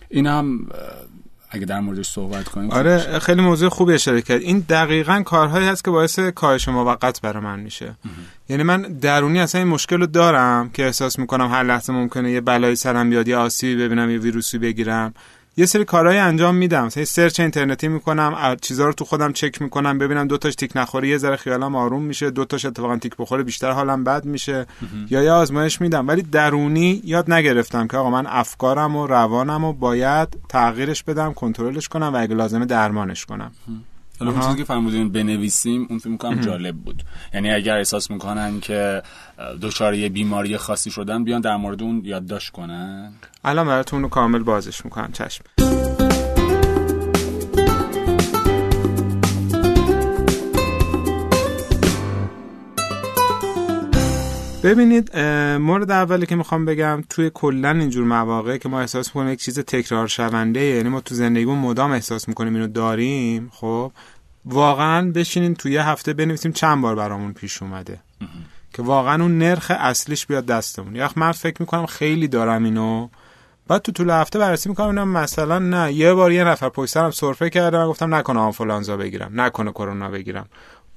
این 0.09 0.27
هم 0.27 0.67
اگه 1.49 1.65
در 1.65 1.79
موردش 1.79 2.09
صحبت 2.09 2.49
کنیم 2.49 2.71
آره 2.71 3.19
خیلی 3.19 3.41
موضوع 3.41 3.69
خوبی 3.69 3.93
اشاره 3.93 4.21
کرد 4.21 4.41
این 4.41 4.59
دقیقا 4.69 5.21
کارهایی 5.25 5.67
هست 5.67 5.83
که 5.83 5.91
باعث 5.91 6.19
کاهش 6.19 6.67
موقت 6.67 7.21
برای 7.21 7.43
من 7.43 7.59
میشه. 7.59 7.95
یعنی 8.49 8.63
من 8.63 8.81
درونی 8.81 9.39
اصلا 9.39 9.61
این 9.61 9.67
مشکل 9.67 9.99
رو 9.99 10.05
دارم 10.05 10.69
که 10.69 10.85
احساس 10.85 11.19
می‌کنم 11.19 11.51
هر 11.51 11.63
لحظه 11.63 11.93
ممکنه 11.93 12.31
یه 12.31 12.41
بلایی 12.41 12.75
سرم 12.75 13.09
بیاد 13.09 13.27
یا 13.27 13.41
آسیبی 13.41 13.83
ببینم 13.83 14.09
یه 14.09 14.17
ویروسی 14.17 14.57
بگیرم. 14.57 15.13
یه 15.59 15.65
سری 15.65 15.85
کارهای 15.85 16.17
انجام 16.17 16.55
میدم. 16.55 16.85
مثلا 16.85 17.05
سرچ 17.05 17.39
اینترنتی 17.39 17.87
می‌کنم 17.87 18.55
چیزا 18.61 18.85
رو 18.85 18.93
تو 18.93 19.05
خودم 19.05 19.33
چک 19.33 19.61
می‌کنم 19.61 19.97
ببینم 19.97 20.27
دو 20.27 20.37
تاش 20.37 20.55
تیک 20.55 20.71
نخوره 20.75 21.07
یه 21.07 21.17
ذره 21.17 21.35
خیالم 21.35 21.75
آروم 21.75 22.03
میشه 22.03 22.29
دو 22.29 22.45
تاش 22.45 22.65
اتفاقا 22.65 22.97
تیک 22.97 23.15
بخوره 23.19 23.43
بیشتر 23.43 23.71
حالم 23.71 24.03
بد 24.03 24.25
میشه. 24.25 24.65
یا 25.09 25.23
یه 25.23 25.31
آزمایش 25.31 25.81
میدم. 25.81 26.07
ولی 26.07 26.21
درونی 26.21 27.01
یاد 27.03 27.31
نگرفتم 27.31 27.87
که 27.87 27.97
آقا 27.97 28.09
من 28.09 28.27
افکارم 28.27 28.95
و 28.95 29.07
روانم 29.07 29.63
و 29.63 29.73
باید 29.73 30.27
تغییرش 30.49 31.03
بدم 31.03 31.33
کنترلش 31.33 31.87
کنم 31.87 32.13
و 32.13 32.21
اگه 32.21 32.35
لازمه 32.35 32.65
درمانش 32.65 33.25
کنم. 33.25 33.51
حالا 34.19 34.31
اون 34.31 34.41
چیزی 34.41 34.57
که 34.57 34.63
فرمودین 34.63 35.11
بنویسیم 35.11 35.87
اون 35.89 35.99
فکر 35.99 36.09
می‌کنم 36.09 36.41
جالب 36.41 36.75
بود. 36.75 37.03
یعنی 37.33 37.51
اگر 37.51 37.77
احساس 37.77 38.11
می‌کنن 38.11 38.59
که 38.59 39.03
دچار 39.61 39.93
یه 39.93 40.09
بیماری 40.09 40.57
خاصی 40.57 40.91
شدن 40.91 41.23
بیان 41.23 41.41
در 41.41 41.55
مورد 41.55 41.83
اون 41.83 42.01
یادداشت 42.05 42.49
کنن. 42.49 43.13
الان 43.43 43.67
براتون 43.67 44.01
رو 44.01 44.09
کامل 44.09 44.43
بازش 44.43 44.85
می‌کنم 44.85 45.11
چشم. 45.11 45.43
ببینید 54.63 55.19
مورد 55.57 55.91
اولی 55.91 56.25
که 56.25 56.35
می‌خوام 56.35 56.65
بگم 56.65 57.03
توی 57.09 57.31
کلا 57.33 57.69
اینجور 57.69 58.05
مواقع 58.05 58.57
که 58.57 58.69
ما 58.69 58.79
احساس 58.79 59.07
می‌کنیم 59.07 59.33
یک 59.33 59.39
چیز 59.39 59.59
تکرار 59.59 60.07
شونده 60.07 60.59
یعنی 60.59 60.89
ما 60.89 61.01
تو 61.01 61.15
زندگیمون 61.15 61.57
مدام 61.57 61.91
احساس 61.91 62.27
می‌کنیم 62.27 62.53
اینو 62.55 62.67
داریم 62.67 63.51
خب 63.53 63.91
واقعا 64.45 65.11
بشینین 65.11 65.55
توی 65.55 65.71
یه 65.71 65.83
هفته 65.83 66.13
بنویسیم 66.13 66.51
چند 66.51 66.81
بار 66.81 66.95
برامون 66.95 67.33
پیش 67.33 67.61
اومده. 67.61 67.99
که 68.73 68.81
واقعا 68.81 69.23
اون 69.23 69.37
نرخ 69.37 69.71
اصلیش 69.79 70.25
بیاد 70.25 70.45
دستمون. 70.45 70.95
یا 70.95 71.09
من 71.15 71.31
فکر 71.31 71.55
می‌کنم 71.59 71.85
خیلی 71.85 72.27
دارم 72.27 72.63
اینو. 72.63 73.07
بعد 73.67 73.81
تو 73.81 73.91
طول 73.91 74.09
هفته 74.09 74.39
بررسی 74.39 74.69
می‌کنم 74.69 75.07
مثلا 75.07 75.59
نه 75.59 75.93
یه 75.93 76.13
بار 76.13 76.31
یه 76.31 76.43
نفر 76.43 76.69
پشت 76.69 76.93
سرم 76.93 77.11
سرفه 77.11 77.49
کرده 77.49 77.77
و 77.77 77.87
گفتم 77.87 78.15
نکنه 78.15 78.39
آنفولانزا 78.39 78.97
بگیرم 78.97 79.41
نکنه 79.41 79.71
کرونا 79.71 80.09
بگیرم. 80.09 80.45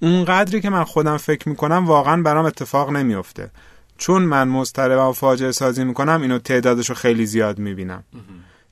اون 0.03 0.25
قدری 0.25 0.61
که 0.61 0.71
من 0.71 0.85
خودم 0.85 1.17
فکر 1.17 1.49
می‌کنم 1.49 1.87
واقعا 1.87 2.23
برام 2.23 2.45
اتفاق 2.45 2.91
نمیافته. 2.91 3.51
چون 3.99 4.23
من 4.23 4.49
مضطرب 4.49 5.09
و 5.09 5.13
فاجعه 5.13 5.53
سازی 5.53 5.85
می‌کنم 5.85 6.23
اینو 6.23 6.39
تعدادش 6.39 6.89
رو 6.89 6.95
خیلی 6.95 7.27
زیاد 7.27 7.59
می‌بینم. 7.59 8.05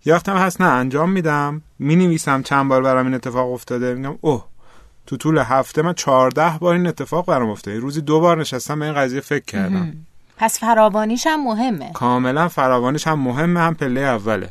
یا 0.04 0.14
وقتم 0.14 0.36
هست 0.36 0.60
نه 0.60 0.66
انجام 0.66 1.10
میدم. 1.10 1.62
می‌نویسم 1.78 2.42
چند 2.42 2.68
بار 2.68 2.82
برام 2.82 3.06
این 3.06 3.14
اتفاق 3.14 3.52
افتاده. 3.52 3.94
میگم 3.94 4.18
اوه 4.20 4.44
تو 5.06 5.16
طول 5.16 5.38
هفته 5.38 5.82
من 5.82 5.92
چهارده 5.92 6.58
بار 6.60 6.74
این 6.74 6.86
اتفاق 6.86 7.26
برام 7.26 7.50
افتاده. 7.50 7.78
روزی 7.78 8.00
دو 8.00 8.20
بار 8.20 8.40
نشستم 8.40 8.78
به 8.78 8.84
این 8.84 8.94
قضیه 8.94 9.20
فکر 9.20 9.44
کردم. 9.44 9.92
پس 10.36 10.60
فراوانیش 10.60 11.26
هم 11.26 11.44
مهمه. 11.44 11.92
کاملا 11.92 12.48
فراوانیش 12.48 13.06
هم 13.06 13.18
مهمه 13.20 13.60
هم 13.60 13.74
پله 13.74 14.00
اوله. 14.00 14.50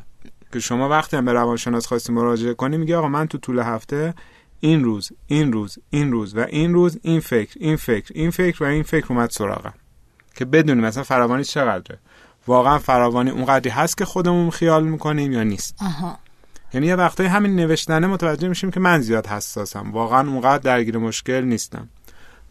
که 0.53 0.59
شما 0.59 0.89
وقتی 0.89 1.17
هم 1.17 1.25
به 1.25 1.33
روانشناس 1.33 1.87
خواستی 1.87 2.13
مراجعه 2.13 2.53
کنی 2.53 2.77
میگه 2.77 2.97
آقا 2.97 3.07
من 3.07 3.27
تو 3.27 3.37
طول 3.37 3.59
هفته 3.59 4.13
این 4.59 4.83
روز 4.83 5.11
این 5.27 5.53
روز 5.53 5.79
این 5.89 6.11
روز 6.11 6.35
و 6.35 6.39
این 6.39 6.73
روز 6.73 6.99
این 7.01 7.19
فکر 7.19 7.57
این 7.59 7.75
فکر 7.75 8.11
این 8.15 8.31
فکر 8.31 8.63
و 8.63 8.67
این 8.67 8.83
فکر 8.83 9.05
اومد 9.09 9.29
سراغم. 9.29 9.73
که 10.35 10.45
بدونیم 10.45 10.83
مثلا 10.83 11.03
فراوانی 11.03 11.43
چقدره. 11.43 11.99
واقعا 12.47 12.79
فراوانی 12.79 13.29
اونقدری 13.29 13.69
هست 13.69 13.97
که 13.97 14.05
خودمون 14.05 14.49
خیال 14.49 14.83
می‌کنیم 14.83 15.31
یا 15.31 15.43
نیست. 15.43 15.75
آها. 15.81 16.17
یعنی 16.73 16.87
یه 16.87 16.95
وقتایی 16.95 17.29
همین 17.29 17.55
نوشتنه 17.55 18.07
متوجه 18.07 18.47
میشیم 18.47 18.71
که 18.71 18.79
من 18.79 19.01
زیاد 19.01 19.27
حساسم. 19.27 19.91
واقعا 19.91 20.29
اونقدر 20.29 20.57
درگیر 20.57 20.97
مشکل 20.97 21.41
نیستم. 21.41 21.89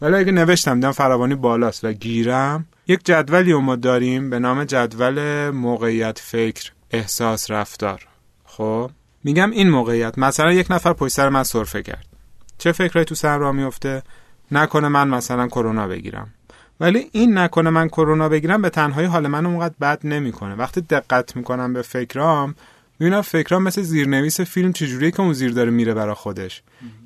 ولی 0.01 0.15
اگه 0.15 0.31
نوشتم 0.31 0.73
دیدم 0.73 0.91
فراوانی 0.91 1.35
بالاست 1.35 1.83
و 1.83 1.93
گیرم 1.93 2.65
یک 2.87 3.05
جدولی 3.05 3.53
ما 3.53 3.75
داریم 3.75 4.29
به 4.29 4.39
نام 4.39 4.63
جدول 4.63 5.49
موقعیت 5.49 6.19
فکر 6.19 6.71
احساس 6.91 7.51
رفتار. 7.51 8.07
خب؟ 8.45 8.91
میگم 9.27 9.51
این 9.51 9.69
موقعیت. 9.69 10.17
مثلا 10.17 10.53
یک 10.53 10.67
نفر 10.69 10.93
پشت 10.93 11.13
سر 11.13 11.29
من 11.29 11.43
سرفه 11.43 11.83
کرد. 11.83 12.05
چه 12.57 12.71
فکرایی 12.71 13.05
تو 13.05 13.15
سر 13.15 13.37
را 13.37 13.51
میفته؟ 13.51 14.03
نکنه 14.51 14.87
من 14.87 15.07
مثلا 15.07 15.47
کرونا 15.47 15.87
بگیرم. 15.87 16.33
ولی 16.79 17.09
این 17.11 17.37
نکنه 17.37 17.69
من 17.69 17.87
کرونا 17.87 18.29
بگیرم 18.29 18.61
به 18.61 18.69
تنهایی 18.69 19.07
حال 19.07 19.27
من 19.27 19.45
اونقدر 19.45 19.73
بد 19.81 19.99
نمی‌کنه. 20.03 20.55
وقتی 20.55 20.81
دقت 20.81 21.35
می‌کنم 21.35 21.73
به 21.73 21.81
فکرام 21.81 22.55
می‌بینم 22.99 23.21
فکرام 23.21 23.63
مثل 23.63 23.81
زیرنویس 23.81 24.41
فیلم 24.41 24.73
چجوریه 24.73 25.11
که 25.11 25.21
اون 25.21 25.33
زیر 25.33 25.51
داره 25.51 25.71
میره 25.71 25.93
برای 25.93 26.15
خودش. 26.15 26.61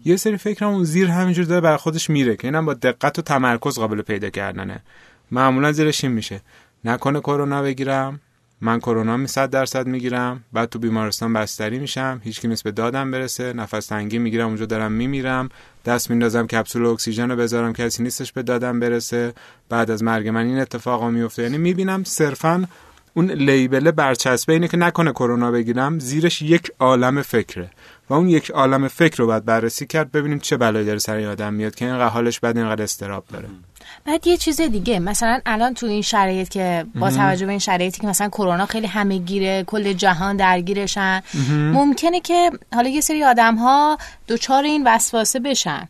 یه 0.05 0.15
سری 0.15 0.37
فکرام 0.37 0.73
اون 0.73 0.83
زیر 0.83 1.07
همینجور 1.07 1.45
داره 1.45 1.61
برای 1.61 1.77
خودش 1.77 2.09
میره 2.09 2.35
که 2.35 2.47
اینم 2.47 2.65
با 2.65 2.73
دقت 2.73 3.19
و 3.19 3.21
تمرکز 3.21 3.79
قابل 3.79 4.01
پیدا 4.01 4.29
کردنه. 4.29 4.83
معمولا 5.31 5.71
زیرش 5.71 6.03
این 6.03 6.13
میشه. 6.13 6.41
نکنه 6.85 7.19
کرونا 7.19 7.61
بگیرم. 7.61 8.19
من 8.61 8.79
کرونا 8.79 9.17
می 9.17 9.27
صد 9.27 9.49
درصد 9.49 9.87
می‌گیرم 9.87 10.43
بعد 10.53 10.69
تو 10.69 10.79
بیمارستان 10.79 11.33
بستری 11.33 11.79
میشم 11.79 12.21
هیچ 12.23 12.41
کی 12.41 12.47
نیست 12.47 12.63
به 12.63 12.71
دادم 12.71 13.11
برسه 13.11 13.53
نفس 13.53 13.85
تنگی 13.85 14.19
می‌گیرم 14.19 14.47
اونجا 14.47 14.65
دارم 14.65 14.91
میمیرم 14.91 15.49
دست 15.85 16.09
میندازم 16.09 16.47
کپسول 16.47 16.85
اکسیژن 16.85 17.29
رو 17.29 17.35
بذارم 17.35 17.73
کسی 17.73 18.03
نیستش 18.03 18.33
به 18.33 18.43
دادم 18.43 18.79
برسه. 18.79 19.33
بعد 19.69 19.91
از 19.91 20.03
مرگ 20.03 20.27
من 20.27 20.45
این 20.45 20.59
اتفاقا 20.59 21.09
میفته 21.09 21.43
یعنی 21.43 21.57
می‌بینم 21.57 22.03
صرفا 22.03 22.67
اون 23.13 23.31
لیبل 23.31 23.91
برچسبه 23.91 24.53
اینه 24.53 24.67
که 24.67 24.77
نکنه 24.77 25.11
کرونا 25.11 25.51
بگیرم 25.51 25.99
زیرش 25.99 26.41
یک 26.41 26.71
عالم 26.79 27.21
فکره. 27.21 27.71
و 28.09 28.13
اون 28.13 28.29
یک 28.29 28.51
عالم 28.51 28.87
فکر 28.87 29.17
رو 29.17 29.27
باید 29.27 29.45
بررسی 29.45 29.85
کرد 29.85 30.11
ببینیم 30.11 30.39
چه 30.39 30.57
بلایی 30.57 30.85
داره 30.85 30.99
سر 30.99 31.25
آدم 31.25 31.53
میاد 31.53 31.75
که 31.75 31.85
اینقدر 31.85 32.07
حالش 32.07 32.39
بعد 32.39 32.57
اینقدر 32.57 32.83
استراب 32.83 33.25
داره. 33.33 33.47
بعد 34.05 34.27
یه 34.27 34.37
چیز 34.37 34.61
دیگه 34.61 34.99
مثلا 34.99 35.39
الان 35.45 35.73
تو 35.73 35.85
این 35.85 36.01
شرایط 36.01 36.49
که 36.49 36.85
با 36.95 37.11
توجه 37.11 37.45
به 37.45 37.51
این 37.51 37.59
شرایطی 37.59 38.01
که 38.01 38.07
مثلا 38.07 38.29
کرونا 38.29 38.65
خیلی 38.65 38.87
همه 38.87 39.17
گیره 39.17 39.63
کل 39.63 39.93
جهان 39.93 40.37
درگیرشن 40.37 41.21
ممکنه 41.49 42.19
که 42.19 42.51
حالا 42.73 42.89
یه 42.89 43.01
سری 43.01 43.23
آدم 43.23 43.55
ها 43.55 43.97
دوچار 44.27 44.63
این 44.63 44.87
وسواسه 44.87 45.39
بشن. 45.39 45.87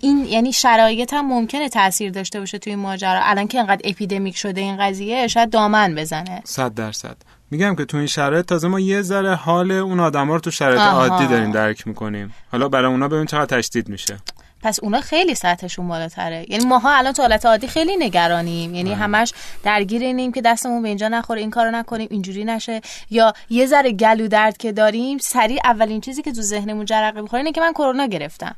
این 0.00 0.26
یعنی 0.26 0.52
شرایط 0.52 1.14
هم 1.14 1.26
ممکنه 1.26 1.68
تاثیر 1.68 2.10
داشته 2.10 2.40
باشه 2.40 2.58
توی 2.58 2.72
این 2.72 2.82
ماجرا. 2.82 3.20
الان 3.22 3.48
که 3.48 3.58
انقدر 3.58 3.80
اپیدمیک 3.84 4.36
شده 4.36 4.60
این 4.60 4.76
قضیه 4.76 5.26
شاید 5.26 5.50
دامن 5.50 5.94
بزنه. 5.94 6.40
صد 6.44 6.74
درصد. 6.74 7.16
میگم 7.50 7.74
که 7.74 7.84
تو 7.84 7.96
این 7.96 8.06
شرایط 8.06 8.46
تازه 8.46 8.68
ما 8.68 8.80
یه 8.80 9.02
ذره 9.02 9.34
حال 9.34 9.70
اون 9.70 10.00
آدما 10.00 10.34
رو 10.34 10.40
تو 10.40 10.50
شرایط 10.50 10.80
عادی 10.80 11.26
داریم 11.26 11.52
درک 11.52 11.86
می‌کنیم. 11.86 12.34
حالا 12.52 12.68
برای 12.68 12.90
اونا 12.92 13.08
ببین 13.08 13.26
چقدر 13.26 13.58
تشدید 13.58 13.88
میشه. 13.88 14.16
پس 14.62 14.78
اونا 14.82 15.00
خیلی 15.00 15.34
سطحشون 15.34 15.88
بالاتره. 15.88 16.46
یعنی 16.48 16.64
ماها 16.64 16.96
الان 16.96 17.12
تو 17.12 17.22
حالت 17.22 17.46
عادی 17.46 17.68
خیلی 17.68 17.96
نگرانیم. 17.96 18.74
یعنی 18.74 18.90
بله. 18.90 18.98
همش 18.98 19.32
درگیر 19.62 20.02
اینیم 20.02 20.32
که 20.32 20.40
دستمون 20.40 20.82
به 20.82 20.88
اینجا 20.88 21.08
نخوره 21.08 21.40
این 21.40 21.50
کارو 21.50 21.70
نکنیم 21.70 22.08
اینجوری 22.10 22.44
نشه. 22.44 22.80
یا 23.10 23.32
یه 23.50 23.66
ذره 23.66 23.92
گلو 23.92 24.28
درد 24.28 24.56
که 24.56 24.72
داریم 24.72 25.18
سریع 25.18 25.60
اولین 25.64 26.00
چیزی 26.00 26.22
که 26.22 26.32
تو 26.32 26.42
ذهنمون 26.42 26.84
جرقه 26.84 27.20
می‌خوره 27.20 27.40
اینه 27.40 27.52
که 27.52 27.60
من 27.60 27.72
کرونا 27.72 28.06
گرفتم. 28.06 28.56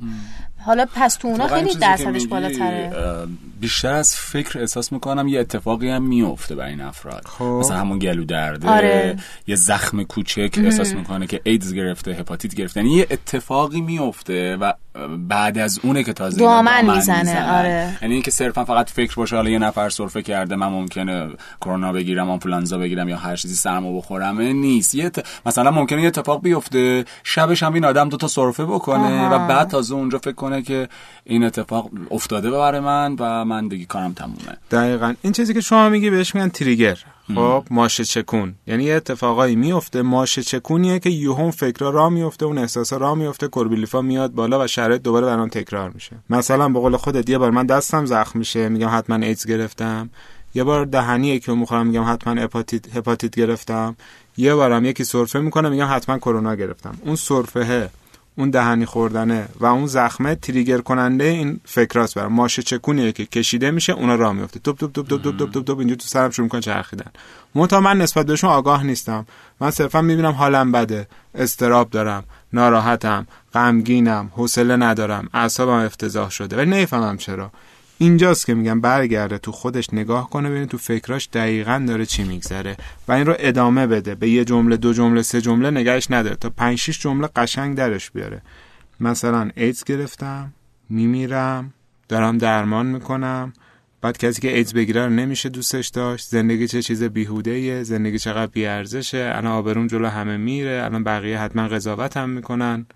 حالا 0.64 0.87
پس 0.95 1.14
تو 1.14 1.29
اونا 1.29 1.49
خیلی 1.49 1.75
درصدش 1.75 2.26
بالاتره 2.26 2.93
بیشتر 3.61 3.93
از 3.93 4.14
فکر 4.14 4.59
احساس 4.59 4.93
می‌کنم 4.93 5.29
یه 5.29 5.40
اتفاقی 5.40 5.90
هم 5.90 6.02
میفته 6.02 6.55
برای 6.55 6.71
این 6.71 6.81
افراد 6.81 7.23
خب. 7.26 7.45
مثلا 7.45 7.76
همون 7.76 7.99
گلو 7.99 8.25
درده 8.25 8.69
آره. 8.69 9.17
یه 9.47 9.57
زخم 9.57 10.02
کوچک 10.02 10.59
احساس 10.64 10.95
می‌کنه 10.95 11.26
که 11.26 11.40
ایدز 11.45 11.75
گرفته 11.75 12.11
هپاتیت 12.11 12.55
گرفته 12.55 12.81
یعنی 12.81 12.97
یه 12.97 13.07
اتفاقی 13.11 13.81
میفته 13.81 14.57
و 14.57 14.73
بعد 15.29 15.59
از 15.59 15.81
اونه 15.83 16.02
که 16.05 16.12
تازه 16.12 16.40
اینا 16.40 16.55
دامن 16.55 16.97
می‌زنه، 16.97 17.59
آره. 17.59 17.99
یعنی 18.02 18.14
اینکه 18.14 18.31
صرفا 18.31 18.64
فقط 18.64 18.90
فکر 18.90 19.14
باشه 19.14 19.37
حالا 19.37 19.50
یه 19.50 19.59
نفر 19.59 19.88
سرفه 19.88 20.23
کرده 20.23 20.57
من 20.57 20.67
ممکنه 20.67 21.29
کرونا 21.61 21.93
بگیرم 21.93 22.31
آنفولانزا 22.31 22.79
بگیرم 22.79 23.09
یا 23.09 23.17
هر 23.17 23.37
چیزی 23.37 23.55
سرمو 23.55 23.99
بخورم 23.99 24.40
نیست 24.40 24.95
یه 24.95 25.11
ت- 25.11 25.26
مثلا 25.47 25.71
ممکنه 25.71 26.00
یه 26.02 26.09
اتفاق 26.09 26.43
بیفته 26.43 27.05
شبش 27.25 27.62
هم 27.62 27.75
این 27.75 27.85
آدم 27.85 28.09
دو 28.09 28.17
تا 28.17 28.29
سرفه 28.29 28.64
بکنه 28.64 29.26
آها. 29.26 29.45
و 29.45 29.49
بعد 29.49 29.69
تازه 29.69 29.95
اونجا 29.95 30.19
فکر 30.19 30.33
کنه 30.33 30.50
که 30.59 30.88
این 31.25 31.45
اتفاق 31.45 31.90
افتاده 32.11 32.50
برای 32.50 32.80
من 32.80 33.16
و 33.19 33.45
من 33.45 33.69
دیگه 33.69 33.85
کارم 33.85 34.12
تمومه. 34.12 34.57
دقیقا. 34.71 35.14
این 35.23 35.33
چیزی 35.33 35.54
که 35.54 35.61
شما 35.61 35.88
میگی 35.88 36.11
بهش 36.11 36.35
میگن 36.35 36.49
تریگر. 36.49 36.99
خب 37.35 37.64
ماشه 37.71 38.04
چکون. 38.04 38.54
یعنی 38.66 38.85
یه 38.85 38.95
اتفاقایی 38.95 39.57
میفته 39.57 40.02
ماشه 40.02 40.42
چکونیه 40.42 40.99
که 40.99 41.11
یوهون 41.11 41.50
فکرا 41.50 41.90
را 41.90 42.11
میفته 42.11 42.47
اون 42.47 42.59
احساسا 42.59 42.97
را 42.97 43.14
میفته 43.14 43.49
کوربیلیفا 43.49 44.02
میاد 44.02 44.33
بالا 44.33 44.64
و 44.64 44.66
شرایط 44.66 45.02
دوباره 45.02 45.26
برام 45.26 45.49
تکرار 45.49 45.90
میشه. 45.90 46.16
مثلا 46.30 46.69
به 46.69 46.80
قول 46.80 46.97
خودت 46.97 47.30
یه 47.30 47.38
بار 47.38 47.50
من 47.50 47.66
دستم 47.66 48.07
زخم 48.07 48.38
میشه 48.38 48.69
میگم 48.69 48.88
حتما 48.92 49.16
ایدز 49.16 49.47
گرفتم. 49.47 50.11
یه 50.54 50.64
بار 50.64 50.85
دهنی 50.85 51.28
یکی 51.28 51.47
رو 51.47 51.57
می‌خورم 51.57 51.87
میگم 51.87 52.04
حتما 52.12 52.42
هپاتیت 52.42 52.97
هپاتیت 52.97 53.37
گرفتم. 53.37 53.97
یه 54.37 54.54
بارم 54.54 54.85
یکی 54.85 55.04
سرفه 55.04 55.38
می‌کنه 55.38 55.69
میگم 55.69 55.88
حتما 55.90 56.19
کرونا 56.19 56.54
گرفتم. 56.54 56.99
اون 57.04 57.16
سرفه 57.16 57.90
اون 58.37 58.50
دهنی 58.50 58.84
خوردنه 58.84 59.49
و 59.60 59.66
اون 59.66 59.87
زخمه 59.87 60.34
تریگر 60.34 60.78
کننده 60.78 61.25
این 61.25 61.60
فکراست 61.64 62.14
برام. 62.14 62.32
ماشه 62.32 62.62
چکونیه 62.62 63.12
که 63.12 63.26
کشیده 63.26 63.70
میشه 63.70 63.92
اونا 63.92 64.14
راه 64.14 64.32
میفته. 64.32 64.60
توپ 64.60 64.78
توپ 64.78 64.92
توپ 64.92 65.08
توپ 65.08 65.22
توپ 65.22 65.50
توپ 65.52 65.64
توپ 65.64 65.78
اینجوری 65.78 66.00
تو 66.00 66.06
سرم 66.06 66.30
شروع 66.30 66.44
می‌کنه 66.44 66.60
چرخیدن. 66.60 67.10
منتها 67.54 67.80
من 67.80 67.99
نسبت 67.99 68.26
بهشون 68.26 68.50
آگاه 68.50 68.82
نیستم. 68.82 69.26
من 69.60 69.70
صرفا 69.70 70.02
می‌بینم 70.02 70.32
حالم 70.32 70.72
بده. 70.72 71.08
استراب 71.34 71.90
دارم 71.90 72.25
ناراحتم 72.52 73.26
غمگینم 73.54 74.30
حوصله 74.37 74.76
ندارم 74.76 75.28
اعصابم 75.34 75.84
افتضاح 75.84 76.30
شده. 76.30 76.56
ولی 76.56 76.70
نمی‌فهمم 76.70 77.16
چرا. 77.16 77.50
اینجاست 78.02 78.47
که 78.47 78.54
میگم 78.54 78.80
برگرده 78.80 79.38
تو 79.38 79.52
خودش 79.52 79.95
نگاه 79.95 80.30
کنه 80.30 80.50
ببینه 80.50 80.66
تو 80.66 80.78
فکراش 80.78 81.28
دقیقا 81.33 81.85
داره 81.88 82.07
چی 82.07 82.25
میگذره 82.25 82.76
و 83.09 83.12
این 83.12 83.26
رو 83.26 83.35
ادامه 83.38 83.87
بده. 83.87 84.14
به 84.14 84.28
یه 84.28 84.45
جمله 84.45 84.76
دو 84.76 84.92
جمله 84.92 85.23
سه 85.23 85.40
جمله 85.40 85.71
نگهش 85.71 86.11
نداره. 86.11 86.37
تا 86.37 86.50
پنج 86.50 86.78
شیش 86.78 87.00
جمله 87.00 87.28
قشنگ 87.37 87.76
درش 87.76 88.11
بیاره. 88.11 88.42
مثلا 89.00 89.50
ایدز 89.57 89.85
گرفتم 89.85 90.52
میمیرم 90.90 91.73
دارم 92.09 92.38
درمان 92.38 92.87
می‌کنم. 92.87 93.52
بعد 94.00 94.19
کسی 94.19 94.42
که 94.42 94.57
ایدز 94.57 94.75
بگیره 94.75 95.04
رو 95.04 95.11
نمیشه 95.11 95.49
دوستش 95.49 95.88
داشت. 95.88 96.28
زندگی 96.28 96.69
چه 96.69 96.83
چیز 96.83 97.02
بیهوده 97.02 97.50
ایه 97.50 97.83
زندگی 97.83 98.19
چقدر 98.19 98.50
بیارزشه. 98.52 99.33
الان 99.35 99.52
آبروم 99.52 99.87
جلو 99.87 100.09
همه 100.09 100.37
میره. 100.37 100.83
الان 100.85 101.04
بقیه 101.04 101.40
حتما 101.40 101.69
قضاوت 101.69 102.16
هم 102.16 102.30
می‌کنن. 102.30 102.87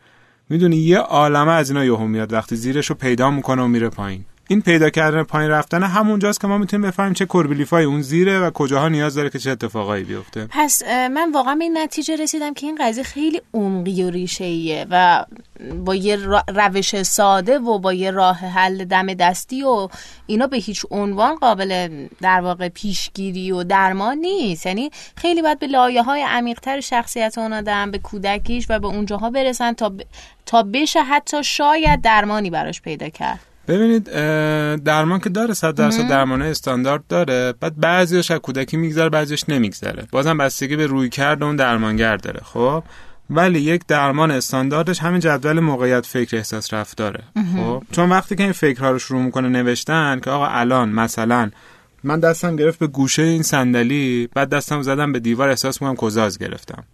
می‌دونی 0.48 0.76
یه 0.76 0.98
عالمه 0.98 1.52
از 1.52 1.70
اینا 1.70 1.84
یهو 1.84 2.06
میاد. 2.06 2.32
وقتی 2.32 2.56
زیرش 2.56 2.86
رو 2.86 2.94
پیدا 2.94 3.30
می‌کنه 3.30 3.62
و 3.62 3.68
میره 3.68 3.88
پایین. 3.88 4.24
این 4.48 4.62
پیدا 4.62 4.90
کردن 4.90 5.22
پایین 5.22 5.50
رفتن 5.50 5.82
همونجاست 5.82 6.40
که 6.40 6.46
ما 6.46 6.58
می‌تونیم 6.58 6.88
بفهمیم 6.88 7.12
چه 7.12 7.26
کوربیلیفای 7.26 7.84
اون 7.84 8.02
زیره 8.02 8.40
و 8.40 8.50
کجاها 8.50 8.88
نیاز 8.88 9.14
داره 9.14 9.30
که 9.30 9.38
چه 9.38 9.50
اتفاقایی 9.50 10.04
بیفته. 10.04 10.46
پس 10.50 10.82
من 10.88 11.32
واقعا 11.32 11.54
به 11.54 11.64
این 11.64 11.78
نتیجه 11.78 12.16
رسیدم 12.16 12.54
که 12.54 12.66
این 12.66 12.78
قضیه 12.80 13.04
خیلی 13.04 13.42
عمقی 13.54 14.02
و 14.02 14.10
ریشه 14.10 14.44
ایه 14.44 14.86
و 14.90 15.24
با 15.84 15.94
یه 15.94 16.16
روش 16.48 17.02
ساده 17.02 17.58
و 17.58 17.78
با 17.78 17.92
یه 17.92 18.10
راه 18.10 18.36
حل 18.36 18.84
دم 18.84 19.14
دستی 19.14 19.62
و 19.62 19.88
اینا 20.26 20.46
به 20.46 20.56
هیچ 20.56 20.86
عنوان 20.90 21.34
قابل 21.34 21.88
در 22.20 22.40
واقع 22.40 22.68
پیشگیری 22.68 23.52
و 23.52 23.64
درمان 23.64 24.18
نیست. 24.18 24.66
یعنی 24.66 24.90
خیلی 25.16 25.42
باید 25.42 25.58
به 25.58 25.66
لایه 25.66 26.02
های 26.02 26.22
عمیقتر 26.22 26.80
شخصیت 26.80 27.38
اون 27.38 27.52
آدم 27.52 27.90
به 27.90 27.98
کودکیش 27.98 28.66
و 28.68 28.78
به 28.78 28.86
اونجاها 28.86 29.30
برسن 29.30 29.72
تا 29.72 29.88
ب... 29.88 30.00
تا 30.46 30.62
بشه 30.62 31.02
حتی 31.02 31.44
شاید 31.44 32.02
درمانی 32.02 32.50
براش 32.50 32.82
پیدا 32.82 33.08
کرد. 33.08 33.53
ببینید 33.68 34.04
درمان 34.84 35.20
که 35.20 35.28
داره 35.30 35.54
صد 35.54 35.74
درصد 35.74 36.08
درمان 36.08 36.42
استاندارد 36.42 37.06
داره. 37.08 37.54
بعد 37.60 37.80
بعضیش 37.80 38.30
از 38.30 38.38
کودکی 38.38 38.76
میگذره 38.76 39.08
بعضیش 39.08 39.44
نمیگذره. 39.48 40.06
بازم 40.10 40.38
بستگی 40.38 40.76
به 40.76 40.86
روی 40.86 41.08
کرد 41.08 41.42
اون 41.42 41.56
درمانگر 41.56 42.16
داره 42.16 42.40
خب؟ 42.44 42.84
ولی 43.30 43.60
یک 43.60 43.82
درمان 43.88 44.30
استانداردش 44.30 44.98
همین 44.98 45.20
جدول 45.20 45.60
موقعیت 45.60 46.06
فکر 46.06 46.36
احساس 46.36 46.74
رفتاره 46.74 47.20
خب؟ 47.56 47.82
چون 47.92 48.10
وقتی 48.10 48.36
که 48.36 48.42
این 48.42 48.52
فکرها 48.52 48.90
رو 48.90 48.98
شروع 48.98 49.22
می‌کنه 49.22 49.48
نوشتن 49.48 50.20
که 50.20 50.30
آقا 50.30 50.46
الان 50.46 50.88
مثلا 50.88 51.50
من 52.04 52.20
دستم 52.20 52.56
گرفت 52.56 52.78
به 52.78 52.86
گوشه 52.86 53.22
این 53.22 53.42
صندلی 53.42 54.28
بعد 54.34 54.48
دستم 54.48 54.82
زدم 54.82 55.12
به 55.12 55.20
دیوار 55.20 55.48
احساس 55.48 55.82
می‌کنم 55.82 56.08
کزاز 56.08 56.38
گرفتم. 56.38 56.84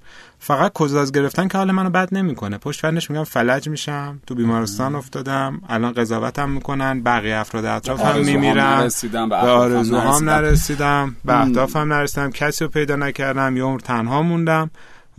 فقط 0.42 0.72
کزاز 0.81 1.12
گرفتن 1.12 1.48
که 1.48 1.59
حال 1.59 1.70
منو 1.70 1.90
بد 1.90 2.09
نمی‌کنه. 2.12 2.59
پشت 2.59 2.81
فرنش 2.81 3.11
میگم 3.11 3.24
فلج 3.24 3.68
میشم. 3.68 4.20
تو 4.26 4.35
بیمارستان 4.35 4.94
افتادم. 4.94 5.62
الان 5.68 5.92
قضاوتم 5.92 6.50
می‌کنن. 6.50 7.03
بقیه 7.03 7.37
افراد 7.37 7.64
اطرافم 7.64 8.05
نرسیدم، 8.05 9.29
به 9.29 9.37
آرزوهام 9.37 10.31
نرسیدم. 10.31 11.16
به 11.24 11.40
اهدافم 11.40 11.92
نرسیدم. 11.92 12.31
کسی 12.31 12.64
رو 12.64 12.70
پیدا 12.70 12.96
نکردم. 12.96 13.57
یه 13.57 13.62
عمر 13.62 13.79
تنها 13.79 14.22
موندم. 14.22 14.70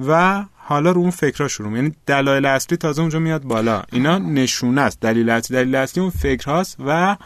و 0.08 0.44
حالا 0.58 0.92
رو 0.92 1.02
اون 1.02 1.12
فکرها 1.12 1.48
شروع 1.48 1.76
یعنی 1.76 1.96
دلایل 2.06 2.46
اصلی 2.46 2.78
تازه 2.78 3.02
اونجا 3.02 3.20
میاد 3.20 3.44
بالا. 3.44 3.84
اینا 3.92 4.18
نشونه 4.18 4.82
است. 4.82 5.00
دلیل 5.02 5.30
اصلی 5.30 5.58
دلیل 5.58 5.76
اصلی 5.76 6.02
اون 6.02 6.12
فکرهاست 6.12 6.78
و 6.86 7.18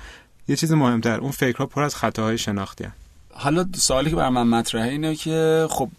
یه 0.47 0.55
چیز 0.55 0.71
مهمتر 0.71 1.19
اون 1.19 1.31
فکرها 1.31 1.65
پر 1.65 1.83
از 1.83 1.95
خطاهای 1.95 2.37
شناختی 2.37 2.83
هست. 2.83 2.95
حالا 3.37 3.65
سوالی 3.75 4.09
که 4.09 4.15
بر 4.15 4.29
من 4.29 4.47
مطرحه 4.47 4.89
اینه 4.89 5.15
که 5.15 5.67
خب 5.69 5.89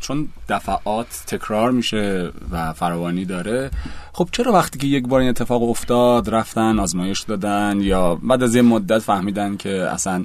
چون 0.00 0.28
دفعات 0.48 1.22
تکرار 1.26 1.70
میشه 1.70 2.30
و 2.50 2.72
فراوانی 2.72 3.24
داره 3.24 3.70
خب 4.12 4.28
چرا 4.32 4.52
وقتی 4.52 4.78
که 4.78 4.86
یک 4.86 5.08
بار 5.08 5.20
این 5.20 5.28
اتفاق 5.28 5.62
افتاد 5.62 6.30
رفتن 6.30 6.78
آزمایش 6.78 7.20
دادن 7.20 7.78
یا 7.80 8.14
بعد 8.14 8.42
از 8.42 8.54
یه 8.54 8.62
مدت 8.62 8.98
فهمیدن 8.98 9.56
که 9.56 9.70
اصلا 9.70 10.24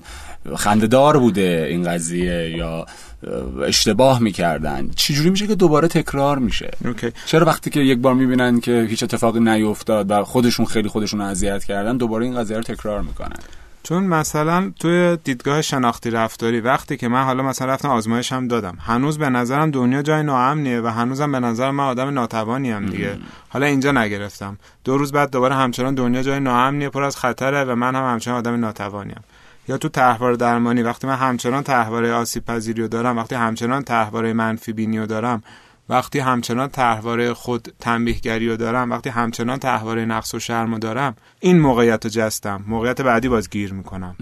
خندهدار 0.56 1.20
بوده 1.20 1.68
این 1.70 1.84
قضیه 1.84 2.58
یا 2.58 2.86
اه، 3.28 3.64
اشتباه 3.64 4.20
می‌کردن 4.20 4.90
چجوری 4.96 5.30
میشه 5.30 5.48
که 5.48 5.56
دوباره 5.56 5.88
تکرار 5.88 6.40
میشه؟ 6.40 6.72
اوکی. 6.86 7.12
چرا 7.26 7.46
وقتی 7.46 7.70
که 7.70 7.80
یک 7.80 8.00
بار 8.00 8.14
می‌بینن 8.14 8.60
که 8.60 8.88
هیچ 8.90 9.04
اتفاقی 9.04 9.40
نیفتاد 9.40 10.12
و 10.12 10.24
خودشون 10.24 10.66
خیلی 10.66 10.90
خودشون 10.90 11.22
اذیت 11.22 11.64
کردن 11.64 11.98
دوباره 11.98 12.26
این 12.26 12.36
قضیه 12.36 12.58
رو 12.58 12.64
تکرار 12.64 13.02
می‌کنن؟ 13.02 13.40
چون 13.88 14.04
مثلا 14.04 14.72
توی 14.80 15.18
دیدگاه 15.24 15.62
شناختی 15.62 16.10
رفتاری 16.10 16.62
وقتی 16.62 16.98
که 16.98 17.08
من 17.08 17.24
حالا 17.24 17.44
مثلا 17.44 17.68
رفتم 17.68 17.90
آزمایش 17.90 18.32
هم 18.34 18.48
دادم 18.48 18.78
هنوز 18.82 19.18
به 19.18 19.30
نظرم 19.30 19.72
دنیا 19.72 20.02
جای 20.02 20.24
ناامنیه 20.24 20.82
و 20.82 20.88
هنوزم 20.88 21.32
به 21.32 21.40
نظر 21.40 21.72
من 21.72 21.84
آدم 21.84 22.10
ناتوانی 22.10 22.72
هم 22.72 22.86
دیگه. 22.86 23.18
حالا 23.50 23.66
اینجا 23.66 23.92
نگرفتم. 23.92 24.58
دو 24.84 24.98
روز 24.98 25.12
بعد 25.12 25.32
دوباره 25.32 25.56
همچنان 25.56 25.96
دنیا 25.96 26.24
جای 26.24 26.40
ناامنیه 26.40 26.90
پر 26.90 27.04
از 27.04 27.18
خطره 27.18 27.64
و 27.64 27.76
من 27.76 27.96
هم 27.96 28.04
همچنان 28.04 28.38
آدم 28.38 28.60
ناتوانیم 28.60 29.24
یا 29.68 29.78
تو 29.78 29.90
طرحواره 29.90 30.38
درمانی 30.38 30.82
وقتی 30.82 31.08
من 31.08 31.16
همچنان 31.16 31.64
طرحواره 31.64 32.14
آسیب 32.14 32.46
پذیری 32.46 32.82
رو 32.82 32.88
دارم 32.88 33.18
وقتی 33.18 33.36
همچنان 33.36 33.84
طرحواره 33.84 34.34
منفی 34.34 34.74
بینی 34.74 35.00
رو 35.00 35.06
دارم 35.06 35.44
وقتی 35.90 36.20
همچنان 36.20 36.70
طرحواره 36.70 37.34
خود 37.34 37.74
تنبیهگری 37.80 38.50
رو 38.50 38.58
دارم 38.58 38.92
وقتی 38.92 39.10
همچنان 39.10 39.60
طرحواره 39.60 40.06
نقص 40.06 40.34
و 40.34 40.40
شرم 40.40 40.74
رو 40.74 40.80
دارم 40.80 41.16
این 41.40 41.60
موقعیت 41.60 42.06
رو 42.06 42.12
جستم. 42.12 42.64
موقعیت 42.68 43.02
بعدی 43.02 43.30
باز 43.30 43.50
گیر 43.50 43.74
می‌کنم. 43.74 44.16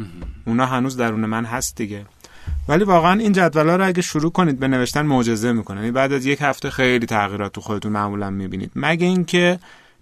اونا 0.46 0.66
هنوز 0.66 0.98
درون 0.98 1.26
من 1.26 1.46
هست 1.46 1.76
دیگه. 1.76 2.06
ولی 2.68 2.84
واقعا 2.84 3.20
این 3.20 3.32
جدولا 3.32 3.76
رو 3.76 3.88
اگه 3.88 4.02
شروع 4.02 4.32
کنید 4.32 4.60
به 4.60 4.68
نوشتن 4.68 5.02
معجزه 5.02 5.52
می‌کنه. 5.52 5.80
یعنی 5.80 5.92
بعد 5.92 6.14
از 6.14 6.26
یک 6.26 6.42
هفته 6.42 6.70
خیلی 6.70 7.06
تغییرات 7.06 7.52
تو 7.52 7.62
خودتون 7.62 7.92
معمولا 7.92 8.30
می‌بینید. 8.30 8.72
مگه 8.76 9.08
اینکه 9.08 9.60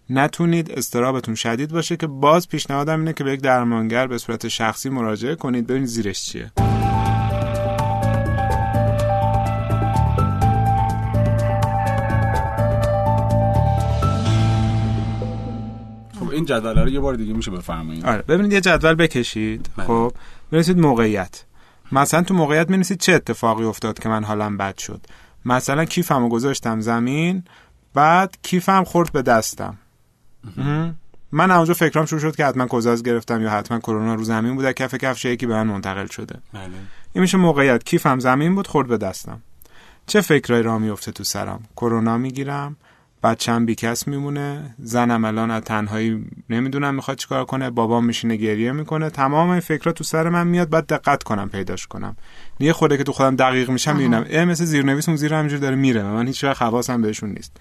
نتونید 0.10 0.72
استرابتون 0.72 1.36
شدید 1.36 1.72
باشه 1.72 1.98
که 1.98 2.08
باز 2.08 2.50
پیشنهادم 2.50 3.00
اینه 3.00 3.14
که 3.14 3.24
به 3.24 3.34
یک 3.34 3.42
درمانگر 3.42 4.08
به 4.08 4.18
صورت 4.18 4.48
شخصی 4.48 4.90
مراجعه 4.90 5.36
کنید 5.36 5.68
ببینید 5.68 5.88
زیرش 5.88 6.26
چیه. 6.26 6.52
این 16.44 16.60
جدول 16.60 16.80
رو 16.80 16.90
یه 16.90 17.00
بار 17.00 17.16
دیگه 17.16 17.34
میشه 17.34 17.52
بفرمایید. 17.52 18.06
آره 18.06 18.22
ببینید 18.22 18.54
یه 18.54 18.62
جدول 18.62 18.94
بکشید. 18.94 19.70
بله. 19.78 19.86
خب 19.86 20.14
بنویسید 20.52 20.80
موقعیت. 20.80 21.44
مثلا 21.92 22.24
تو 22.24 22.34
موقعیت 22.34 22.68
بنویسید 22.68 23.00
چه 23.00 23.14
اتفاقی 23.14 23.64
افتاد 23.64 24.00
که 24.00 24.10
من 24.10 24.24
حالم 24.24 24.58
بد 24.58 24.78
شد. 24.78 25.02
مثلا 25.46 25.86
کیفمو 25.86 26.30
گذاشتم 26.30 26.80
زمین 26.82 27.44
بعد 27.94 28.38
کیفم 28.42 28.84
خورد 28.84 29.12
به 29.12 29.22
دستم. 29.22 29.78
من 31.32 31.52
اونجا 31.52 31.74
فکرام 31.74 32.06
شروع 32.06 32.22
شد 32.22 32.36
که 32.36 32.46
حتما 32.46 32.68
کزاز 32.68 33.04
گرفتم 33.04 33.42
یا 33.42 33.50
حتما 33.50 33.80
کرونا 33.80 34.16
رو 34.16 34.24
زمین 34.24 34.56
بوده 34.56 34.74
کف 34.74 34.96
کفش 34.96 35.26
یکی 35.26 35.46
به 35.46 35.54
من 35.54 35.68
منتقل 35.68 36.08
شده. 36.08 36.36
بله. 36.54 36.64
این 37.14 37.22
میشه 37.22 37.38
موقعیت. 37.38 37.84
کیفم 37.84 38.20
زمین 38.20 38.56
بود 38.56 38.68
خورد 38.68 38.88
به 38.88 38.98
دستم. 38.98 39.42
چه 40.08 40.22
فکرایی 40.22 40.64
را 40.64 40.80
میفته 40.80 41.12
تو 41.12 41.24
سرم؟ 41.24 41.64
کرونا 41.76 42.18
می‌گیرم 42.18 42.76
بچم 43.24 43.66
بیکس 43.66 44.08
میمونه 44.08 44.76
زنم 44.80 45.26
الان 45.26 45.52
از 45.52 45.64
تنهایی 45.64 46.26
نمی‌دونم 46.50 46.96
می‌خواد 46.96 47.18
چیکار 47.18 47.46
کنه 47.46 47.70
بابام 47.70 48.06
میشینه 48.06 48.36
گریه 48.36 48.72
می‌کنه 48.72 49.10
تمام 49.10 49.50
این 49.50 49.60
فکرها 49.60 49.92
تو 49.92 50.04
سر 50.04 50.30
من 50.30 50.48
میاد 50.48 50.70
بعد 50.70 50.88
دقت 50.88 51.24
کنم 51.24 51.50
پیداش 51.50 51.88
کنم. 51.88 52.16
یه 52.60 52.74
خورده 52.74 52.98
که 52.98 53.04
تو 53.04 53.12
خودم 53.12 53.36
دقیق 53.36 53.70
میشم 53.70 53.96
می‌بینم 53.96 54.26
اه 54.30 54.46
مثل 54.46 54.66
زیرنویس 54.66 55.10
اون 55.10 55.18
زیر 55.18 55.34
همینجور 55.34 55.60
داره 55.60 55.76
میره 55.76 56.04
من 56.04 56.28
هیچ 56.28 56.44
وقت 56.44 56.62
حواسم 56.62 57.02
بهشون 57.02 57.30
نیست. 57.30 57.58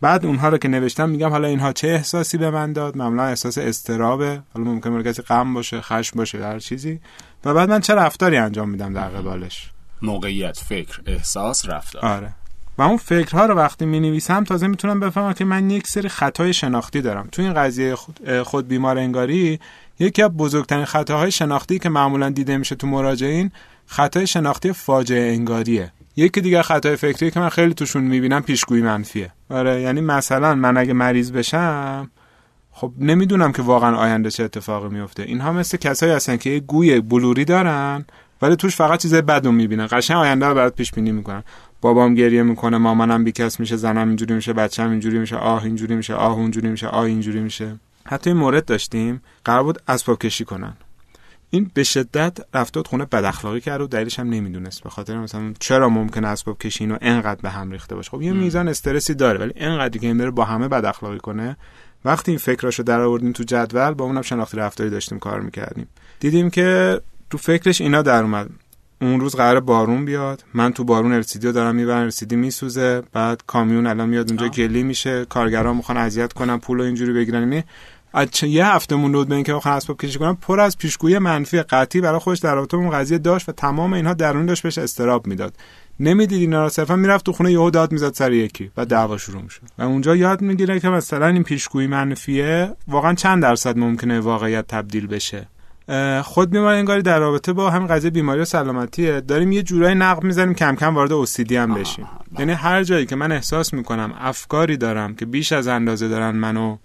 بعد 0.00 0.26
اونها 0.26 0.48
رو 0.48 0.58
که 0.58 0.68
نوشتم 0.68 1.08
میگم 1.08 1.30
حالا 1.30 1.48
اینها 1.48 1.72
چه 1.72 1.88
احساسی 1.88 2.38
به 2.38 2.50
من 2.50 2.72
داد؟ 2.72 2.96
معمولا 2.96 3.24
احساس 3.24 3.58
استرابه 3.58 4.42
حالا 4.54 4.70
ممکنه 4.70 5.02
کسی 5.02 5.22
غم 5.22 5.54
باشه 5.54 5.80
خشم 5.80 6.16
باشه 6.16 6.44
هر 6.44 6.58
چیزی. 6.58 7.00
و 7.44 7.54
بعد 7.54 7.70
من 7.70 7.80
چه 7.80 7.94
رفتاری 7.94 8.36
انجام 8.36 8.70
میدم 8.70 8.92
در 8.92 9.08
قبالش؟ 9.08 9.70
موقعیت 10.02 10.58
فکر 10.58 11.00
احساس 11.06 11.68
رفتار. 11.68 12.04
آره. 12.04 12.32
و 12.78 12.82
اون 12.82 12.96
فکرها 12.96 13.46
رو 13.46 13.54
وقتی 13.54 13.86
می 13.86 14.00
نویسم 14.00 14.44
تازه 14.44 14.66
می‌تونم 14.66 15.00
بفهمم 15.00 15.32
که 15.32 15.44
من 15.44 15.70
یک 15.70 15.86
سری 15.86 16.08
خطای 16.08 16.52
شناختی 16.52 17.02
دارم. 17.02 17.28
تو 17.32 17.42
این 17.42 17.54
قضیه 17.54 17.94
خود, 17.94 18.42
خود 18.42 18.68
بیمار 18.68 18.98
انگاری 18.98 19.60
یکی 19.98 20.22
از 20.22 20.30
بزرگترین 20.30 20.84
خطاهای 20.84 21.30
شناختی 21.30 21.78
که 21.78 21.88
معمولا 21.88 22.30
دیده 22.30 22.56
میشه 22.56 22.74
تو 22.74 22.86
مراجعین 22.86 23.50
خطای 23.86 24.26
شناختی 24.26 24.72
فاجعه 24.72 25.32
انگاریه. 25.32 25.92
یکی 26.16 26.40
دیگه 26.40 26.62
خطای 26.62 26.96
فکری 26.96 27.30
که 27.30 27.40
من 27.40 27.48
خیلی 27.48 27.74
توشون 27.74 28.02
می‌بینم 28.02 28.42
پیشگویی 28.42 28.82
منفیه. 28.82 29.32
آره 29.50 29.80
یعنی 29.80 30.00
مثلا 30.00 30.54
من 30.54 30.76
اگه 30.76 30.92
مریض 30.92 31.32
بشم 31.32 32.10
خب 32.72 32.92
نمی‌دونم 32.98 33.52
که 33.52 33.62
واقعا 33.62 33.96
آینده 33.96 34.30
چه 34.30 34.44
اتفاقی 34.44 34.88
میفته 34.88 35.22
اینها 35.22 35.52
مثل 35.52 35.76
کسایی 35.76 36.12
هستن 36.12 36.36
که 36.36 36.50
یه 36.50 36.60
گوی 36.60 37.00
بلوری 37.00 37.44
دارن 37.44 38.04
ولی 38.42 38.56
توش 38.56 38.76
فقط 38.76 39.00
چیزای 39.00 39.22
بد 39.22 39.46
می‌بینن. 39.46 39.88
قشنگ 39.90 40.16
آینده 40.16 40.46
رو 40.46 40.54
برات 40.54 40.74
پیش 40.74 40.92
بینی 40.92 41.12
می‌کنن. 41.12 41.42
بابام 41.84 42.14
گریه 42.14 42.42
می‌کنه 42.42 42.78
مامانم 42.78 43.24
بیکس 43.24 43.60
میشه 43.60 43.76
زنم 43.76 44.08
اینجوری 44.08 44.34
میشه 44.34 44.52
بچه‌م 44.52 44.90
اینجوری 44.90 45.18
میشه 45.18 45.36
آه 45.36 45.64
اینجوری 45.64 45.96
میشه 45.96 46.14
آه 46.14 46.32
اونجوری 46.32 46.68
میشه 46.68 46.86
آه 46.86 47.04
اینجوری 47.04 47.40
میشه. 47.40 47.76
حتی 48.06 48.30
این 48.30 48.38
مورد 48.38 48.64
داشتیم 48.64 49.22
قرار 49.44 49.62
بود 49.62 49.82
اسباب 49.88 50.18
کشی 50.18 50.44
کنن. 50.44 50.76
این 51.50 51.70
به 51.74 51.82
شدت 51.82 52.38
رفتاد 52.54 52.86
خونه 52.86 53.04
بد 53.04 53.24
اخلاقی 53.24 53.60
کرد 53.60 53.80
و 53.80 53.86
دلیلش 53.86 54.18
هم 54.18 54.28
نمی‌دونست. 54.28 54.82
به 54.82 54.90
خاطر 54.90 55.18
مثلا 55.18 55.52
چرا 55.60 55.88
ممکن 55.88 56.24
اسباب 56.24 56.58
کشی 56.58 56.84
اینو 56.84 56.96
انقدر 57.00 57.40
به 57.40 57.50
هم 57.50 57.70
ریخته 57.70 57.94
باشه؟ 57.94 58.10
خب 58.10 58.22
یه 58.22 58.32
میزان 58.32 58.68
استرسی 58.68 59.14
داره 59.14 59.38
ولی 59.38 59.52
انقدر 59.56 59.98
که 59.98 60.06
این 60.06 60.18
بره 60.18 60.30
با 60.30 60.44
همه 60.44 60.68
بد 60.68 60.84
اخلاقی 60.84 61.18
کنه. 61.18 61.56
وقتی 62.04 62.30
این 62.30 62.38
فکراشو 62.38 62.82
در 62.82 63.00
آوردیم 63.00 63.32
تو 63.32 63.42
جدول 63.42 63.94
با 63.94 64.04
اونم 64.04 64.22
شناختی 64.22 64.56
رفتاری 64.56 64.90
داشتیم 64.90 65.18
کار 65.18 65.40
می‌کردیم. 65.40 65.86
دیدیم 66.20 66.50
که 66.50 67.00
تو 67.30 67.38
فکرش 67.38 67.80
اینا 67.80 68.02
در 68.02 68.22
اومد. 68.22 68.50
اون 69.00 69.20
روز 69.20 69.36
قرار 69.36 69.60
بارون 69.60 70.04
بیاد. 70.04 70.44
من 70.54 70.72
تو 70.72 70.84
بارون 70.84 71.12
ارسیدیو 71.12 71.52
دارم 71.52 71.74
می‌برم 71.74 72.02
ارسیدی 72.02 72.36
میسوزه. 72.36 73.02
بعد 73.12 73.42
کامیون 73.46 73.86
الان 73.86 74.08
میاد 74.08 74.28
اونجا 74.28 74.48
گلی 74.48 74.82
میشه. 74.82 75.24
کارگران 75.24 75.76
می‌خوان 75.76 75.98
اذیت 75.98 76.32
کنن 76.32 76.58
پول 76.58 76.80
اینجوری 76.80 77.12
بگیرن. 77.12 77.40
یعنی 77.40 77.64
از 78.14 78.28
یه 78.44 78.66
هفته 78.66 78.96
موند 78.96 79.28
به 79.28 79.34
اینکه 79.34 79.54
بخوام 79.54 79.74
اسباب 79.74 80.00
کشی 80.00 80.18
کنم 80.18 80.38
پر 80.40 80.60
از 80.60 80.78
پیشگویی 80.78 81.18
منفی 81.18 81.62
قطعی 81.62 82.00
برای 82.00 82.18
خودش 82.18 82.38
در 82.38 82.54
رابطه 82.54 82.76
اون 82.76 82.90
قضیه 82.90 83.18
داشت 83.18 83.48
و 83.48 83.52
تمام 83.52 83.92
اینها 83.92 84.14
درون 84.14 84.46
داشت 84.46 84.62
بهش 84.62 84.78
استراب 84.78 85.26
می‌داد. 85.26 85.54
نمی‌دید 86.00 86.40
اینا 86.40 86.62
رو 86.62 86.68
صرفا 86.68 86.96
می‌رفت 86.96 87.26
تو 87.26 87.32
خونه 87.32 87.52
یهو 87.52 87.70
داد 87.70 87.92
می‌زد 87.92 88.14
سر 88.14 88.32
یکی 88.32 88.70
و 88.76 88.86
دعوا 88.86 89.18
شروع 89.18 89.42
می‌شد. 89.42 89.62
و 89.78 89.82
اونجا 89.82 90.16
یاد 90.16 90.40
می‌گیره 90.40 90.80
که 90.80 90.88
مثلا 90.88 91.26
این 91.26 91.42
پیشگویی 91.42 91.86
منفیه 91.86 92.70
واقعا 92.88 93.14
چند 93.14 93.42
درصد 93.42 93.78
ممکنه 93.78 94.20
واقعیت 94.20 94.66
تبدیل 94.66 95.06
بشه. 95.06 95.48
خود 96.24 96.50
بیماری 96.50 96.78
انگاری 96.78 97.02
در 97.02 97.18
رابطه 97.18 97.52
با 97.52 97.70
همین 97.70 97.88
قضیه 97.88 98.10
بیماری 98.10 98.40
و 98.40 98.44
سلامتیه. 98.44 99.20
داریم 99.20 99.52
یه 99.52 99.62
جورایی 99.62 99.94
نقد 99.94 100.24
می‌زنیم 100.24 100.54
کم 100.54 100.76
کم 100.76 100.94
وارد 100.94 101.12
اوسیدی 101.12 101.56
هم 101.56 101.74
بشیم. 101.74 102.06
یعنی 102.38 102.52
هر 102.52 102.84
جایی 102.84 103.06
که 103.06 103.16
من 103.16 103.32
احساس 103.32 103.74
می‌کنم 103.74 104.14
افکاری 104.18 104.76
دارم 104.76 105.14
که 105.14 105.26
بیش 105.26 105.52
از 105.52 105.68
اندازه 105.68 106.08
دارن 106.08 106.30
منو 106.30 106.76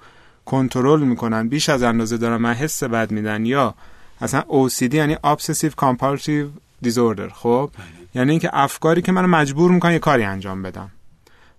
کنترل 0.45 1.01
می‌کنن 1.01 1.47
بیش 1.47 1.69
از 1.69 1.83
اندازه 1.83 2.17
دارن 2.17 2.37
من 2.37 2.53
حس 2.53 2.83
بد 2.83 3.11
میدن 3.11 3.45
یا 3.45 3.75
اصلا 4.21 4.41
OCD 4.41 4.93
یعنی 4.93 5.15
Obsessive 5.15 5.73
Compulsive 5.81 6.85
Disorder 6.87 7.33
خب؟ 7.33 7.69
یعنی 8.15 8.31
اینکه 8.31 8.49
افکاری 8.53 9.01
که 9.01 9.11
منو 9.11 9.27
مجبور 9.27 9.71
می‌کنن 9.71 9.91
یه 9.91 9.99
کاری 9.99 10.23
انجام 10.23 10.61
بدم. 10.61 10.91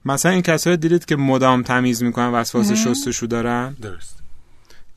مثلا 0.05 0.33
این 0.33 0.43
کسایی 0.43 0.77
دیدید 0.77 1.05
که 1.05 1.17
مدام 1.17 1.63
تمیز 1.63 2.03
می‌کنن 2.03 2.29
وسواس 2.29 2.73
شستشو 2.73 3.27
دارن؟ 3.27 3.77
درست. 3.83 4.20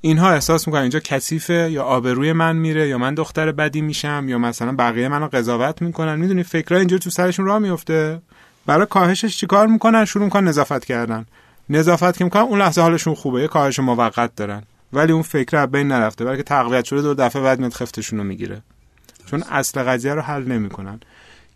اینها 0.06 0.32
احساس 0.32 0.68
می‌کنن 0.68 0.82
اینجا 0.82 1.00
کثیفه 1.00 1.68
یا 1.72 1.84
آبروی 1.84 2.34
من 2.34 2.56
میره 2.56 2.88
یا 2.88 2.98
من 2.98 3.13
دختر 3.13 3.52
بدی 3.52 3.82
میشم 3.82 4.26
یا 4.28 4.38
مثلا 4.38 4.72
بقیه 4.72 5.08
منو 5.08 5.28
قضاوت 5.28 5.82
می‌کنن. 5.82 6.16
می‌دونی 6.16 6.44
فکرها 6.44 6.80
اینجا 6.80 6.98
تو 6.98 7.10
سرشون 7.10 7.46
راه 7.46 7.60
میفته 7.60 8.22
برای 8.66 8.88
کاهشش 8.89 9.38
چیکار 9.38 9.68
می‌کنن؟ 9.68 10.06
شروع 10.06 10.26
می‌کنن 10.26 10.48
نظافت 10.48 10.86
کردن. 10.86 11.26
نظافت 11.70 12.18
که 12.18 12.24
می‌کنن 12.24 12.42
اون 12.42 12.60
لحظه 12.60 12.82
حالشون 12.82 13.16
خوبه. 13.16 13.42
یه 13.42 13.48
کاهش 13.48 13.80
موقت 13.80 14.36
دارن. 14.36 14.63
ولی 14.94 15.12
اون 15.12 15.22
فکر 15.22 15.58
از 15.58 15.72
بین 15.72 15.88
نرفته. 15.88 16.26
بلکه 16.26 16.44
تقویت 16.44 16.86
شده 16.86 17.02
دو 17.02 17.13
دفعه 17.13 17.42
بعد 17.42 17.60
میاد 17.60 17.74
خفتشون 17.74 18.20
رو 18.20 18.26
می‌گیره. 18.26 18.62
چون 19.26 19.44
اصل 19.52 19.84
قضیه 19.84 20.13
رو 20.13 20.22
حل 20.22 20.44
نمی‌کنن. 20.44 21.00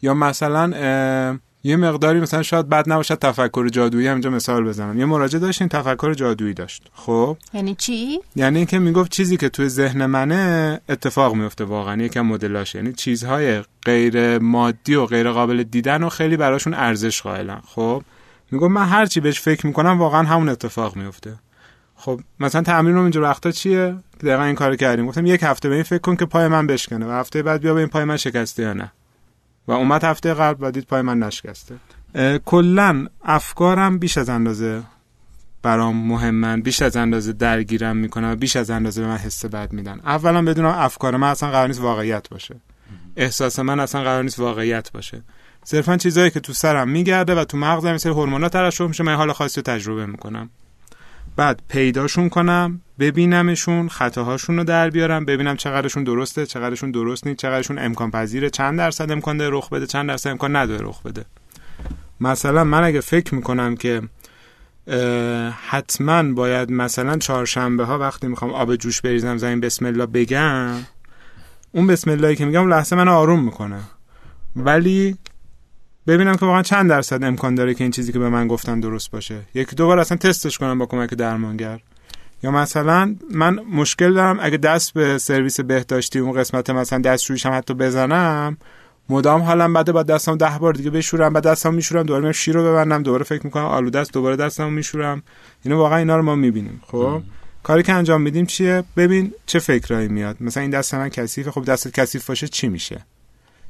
یا 0.01 0.13
مثلا 0.13 1.39
یه 1.63 1.75
مقداری 1.75 2.19
مثلا 2.19 2.43
شاید 2.43 2.69
بد 2.69 2.91
نباشد 2.91 3.15
تفکر 3.15 3.67
جادویی 3.67 4.09
اینجا 4.09 4.29
مثال 4.29 4.63
بزنم. 4.63 4.99
یه 4.99 5.05
مراجعه 5.05 5.39
داشتین 5.39 5.67
تفکر 5.67 6.13
جادویی 6.13 6.53
داشت. 6.53 6.83
خب؟ 6.93 7.37
یعنی 7.53 7.75
چی؟ 7.75 8.19
یعنی 8.35 8.57
اینکه 8.57 8.79
می‌گفت 8.79 9.11
چیزی 9.11 9.37
که 9.37 9.49
توی 9.49 9.69
ذهن 9.69 10.05
منه 10.05 10.81
اتفاق 10.89 11.35
میفته 11.35 11.63
واقعا 11.63 12.03
یکم 12.03 12.21
مدلاش. 12.21 12.75
یعنی 12.75 12.93
چیزهای 12.93 13.61
غیر 13.85 14.39
مادی 14.39 14.95
و 14.95 15.05
غیر 15.05 15.31
قابل 15.31 15.63
دیدن 15.63 16.03
و 16.03 16.09
خیلی 16.09 16.37
براشون 16.37 16.73
ارزش 16.73 17.21
قائلن. 17.21 17.61
خب؟ 17.65 18.03
می‌گفت 18.51 18.71
من 18.71 18.85
هر 18.85 19.05
چی 19.05 19.19
بهش 19.19 19.39
فکر 19.39 19.67
می‌کنم 19.67 19.99
واقعا 19.99 20.23
همون 20.23 20.49
اتفاق 20.49 20.95
میفته. 20.95 21.33
خب 21.95 22.19
مثلا 22.39 22.61
تمرین 22.61 22.95
رو 22.95 23.01
اینجا 23.01 23.21
وقتا 23.21 23.51
چیه؟ 23.51 23.95
دقیقا 24.21 24.43
این 24.43 24.55
کارو 24.55 24.75
کردیم. 24.75 25.07
گفتم 25.07 25.25
یک 25.25 25.43
هفته 25.43 25.69
به 25.69 25.75
این 25.75 25.83
فکر 25.83 26.01
کن 26.01 26.15
که 26.15 26.25
پای 26.25 26.47
من 26.47 26.67
بشکنه 26.67 27.05
و 27.05 27.11
هفته 27.11 27.43
بعد 27.43 27.61
بیا 27.61 27.73
به 27.73 27.79
این 27.79 27.89
پای 27.89 28.03
من 28.03 28.17
شکسته 28.17 28.63
یا 28.63 28.73
نه. 28.73 28.91
و 29.67 29.71
اومد 29.71 30.03
هفته 30.03 30.33
قبل 30.33 30.67
و 30.67 30.71
دید 30.71 30.85
پای 30.85 31.01
من 31.01 31.19
نشکسته. 31.19 31.75
کلا 32.45 33.07
افکارم 33.23 33.99
بیش 33.99 34.17
از 34.17 34.29
اندازه 34.29 34.83
برام 35.61 35.97
مهمن 35.97 36.61
بیش 36.61 36.81
از 36.81 36.95
اندازه 36.97 37.33
درگیرم 37.33 37.97
می‌کنم 37.97 38.31
و 38.31 38.35
بیش 38.35 38.55
از 38.55 38.69
اندازه 38.69 39.01
به 39.01 39.07
من 39.07 39.17
حس 39.17 39.45
بد 39.45 39.73
میدن. 39.73 39.99
اولا 40.05 40.41
بدونم 40.41 40.69
افکار 40.69 41.17
من 41.17 41.27
اصلا 41.27 41.51
قرار 41.51 41.67
نیست 41.67 41.81
واقعیت 41.81 42.29
باشه. 42.29 42.55
احساس 43.15 43.59
من 43.59 43.79
اصلا 43.79 44.03
قرار 44.03 44.23
نیست 44.23 44.39
واقعیت 44.39 44.91
باشه. 44.91 45.21
صرفا 45.63 45.97
چیزایی 45.97 46.29
که 46.31 46.39
تو 46.39 46.53
سرم 46.53 46.89
میگرده 46.89 47.35
و 47.35 47.43
تو 47.43 47.57
مغزم 47.57 47.93
مثل 47.93 48.09
هورمونا 48.09 48.49
ترشح 48.49 48.87
میشه 48.87 49.03
من 49.03 49.15
حال 49.15 49.33
خاصی 49.33 49.61
رو 49.61 49.63
تجربه 49.63 50.05
می‌کنم. 50.05 50.49
بعد 51.37 51.61
پیداشون 51.69 52.29
کنم 52.29 52.81
ببینمشون 52.99 53.89
خطاهاشون 53.89 54.57
رو 54.57 54.63
در 54.63 54.89
بیارم 54.89 55.25
ببینم 55.25 55.55
چقدرشون 55.55 56.03
درسته 56.03 56.45
چقدرشون 56.45 56.91
درست 56.91 57.27
نیست 57.27 57.39
چقدرشون 57.39 57.79
امکان 57.79 58.11
پذیره 58.11 58.49
چند 58.49 58.77
درصد 58.77 59.11
امکان 59.11 59.37
داره 59.37 59.57
رخ 59.57 59.69
بده 59.69 59.87
چند 59.87 60.09
درصد 60.09 60.29
امکان 60.29 60.55
نداره 60.55 60.87
رخ 60.87 61.01
بده. 61.01 61.25
مثلا 62.19 62.63
من 62.63 62.83
اگه 62.83 63.01
فکر 63.01 63.35
می‌کنم 63.35 63.75
که 63.75 64.01
حتما 65.67 66.33
باید 66.33 66.71
مثلا 66.71 67.17
چهارشنبه 67.17 67.85
ها 67.85 67.99
وقتی 67.99 68.27
می‌خوام 68.27 68.51
آب 68.51 68.75
جوش 68.75 69.01
بریزم 69.01 69.37
زمین 69.37 69.59
بسم 69.59 69.85
الله 69.85 70.05
بگم 70.05 70.75
اون 71.71 71.87
بسم 71.87 72.11
اللهی 72.11 72.35
که 72.35 72.45
میگم 72.45 72.69
لحظه 72.69 72.95
من 72.95 73.07
آروم 73.07 73.43
می‌کنه. 73.43 73.79
ولی 74.55 75.17
ببینم 76.07 76.35
که 76.35 76.45
واقعا 76.45 76.61
چند 76.61 76.89
درصد 76.89 77.23
امکان 77.23 77.55
داره 77.55 77.73
که 77.73 77.83
این 77.83 77.91
چیزی 77.91 78.13
که 78.13 78.19
به 78.19 78.29
من 78.29 78.47
گفتن 78.47 78.79
درست 78.79 79.11
باشه. 79.11 79.39
یکی 79.53 79.75
دو 79.75 79.87
بار 79.87 79.99
اصلا 79.99 80.17
تستش 80.17 80.57
کنم 80.57 80.79
با 80.79 80.85
کمک 80.85 81.09
درمانگر. 81.09 81.79
یا 82.43 82.51
مثلا 82.51 83.15
من 83.31 83.59
مشکل 83.73 84.13
دارم 84.13 84.37
اگه 84.41 84.57
دست 84.57 84.93
به 84.93 85.17
سرویس 85.17 85.59
بهداشتی 85.59 86.19
اون 86.19 86.31
قسمت 86.31 86.69
مثلا 86.69 86.99
دستشویش 86.99 87.45
هم 87.45 87.57
حتی 87.57 87.73
بزنم 87.73 88.57
مدام 89.09 89.41
حالم 89.41 89.73
بده 89.73 89.91
با 89.91 90.03
دستم 90.03 90.37
ده 90.37 90.57
بار 90.59 90.73
دیگه 90.73 90.89
بشورم 90.89 91.33
بعد 91.33 91.43
دستم 91.43 91.73
میشورم 91.73 92.03
دوباره 92.03 92.21
میرم 92.21 92.31
شیر 92.31 92.55
رو 92.55 92.63
ببندم 92.63 93.03
دوباره 93.03 93.23
فکر 93.23 93.41
می‌کنم 93.43 93.65
آلوده 93.65 93.99
است 93.99 94.13
دوباره 94.13 94.35
دستم 94.35 94.73
میشورم. 94.73 95.23
اینو 95.63 95.77
واقعا 95.77 95.97
اینا 95.97 96.17
رو 96.17 96.23
ما 96.23 96.35
می‌بینیم 96.35 96.81
خب؟ 96.87 97.21
کاری 97.63 97.83
که 97.83 97.93
انجام 97.93 98.21
میدیم 98.21 98.45
چیه؟ 98.45 98.83
ببین 98.97 99.33
چه 99.45 99.59
فکرایی 99.59 100.07
میاد. 100.07 100.37
مثلا 100.39 100.61
این 100.61 100.71
دست 100.71 100.93
من 100.93 101.09
کثیفه 101.09 101.51
خب 101.51 101.65
دستت 101.65 101.99
کثیف 101.99 102.27
باشه 102.27 102.47
چی 102.47 102.67
میشه؟ 102.67 103.05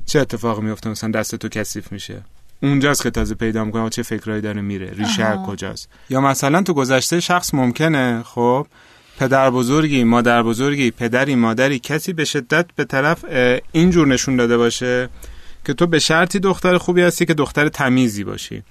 چه 0.07 0.19
اتفاقی 0.19 0.61
میفته 0.61 0.89
مثلا 0.89 1.11
دست 1.11 1.35
تو 1.35 1.49
کثیف 1.49 1.91
میشه؟ 1.91 2.21
اونجاست 2.63 3.03
که 3.03 3.09
تازه 3.09 3.35
پیدا 3.35 3.65
می‌کنم 3.65 3.89
چه 3.89 4.03
فکرایی 4.03 4.41
داره 4.41 4.61
میره؟ 4.61 4.91
ریشه 4.91 5.39
کجاست؟ 5.47 5.89
یا 6.09 6.21
مثلا 6.21 6.61
تو 6.61 6.73
گذشته 6.73 7.19
شخص 7.19 7.53
ممکنه 7.53 8.23
خب 8.23 8.67
پدر 9.19 9.49
بزرگی 9.49 10.03
مادر 10.03 10.43
بزرگی 10.43 10.91
پدری 10.91 11.35
مادری 11.35 11.79
کسی 11.79 12.13
به 12.13 12.25
شدت 12.25 12.65
به 12.75 12.85
طرف 12.85 13.25
اینجور 13.71 14.07
نشون 14.07 14.35
داده 14.35 14.57
باشه 14.57 15.09
که 15.65 15.73
تو 15.73 15.87
به 15.87 15.99
شرطی 15.99 16.39
دختر 16.39 16.77
خوبی 16.77 17.01
هستی 17.01 17.25
که 17.25 17.33
دختر 17.33 17.69
تمیزی 17.69 18.23
باشی. 18.23 18.63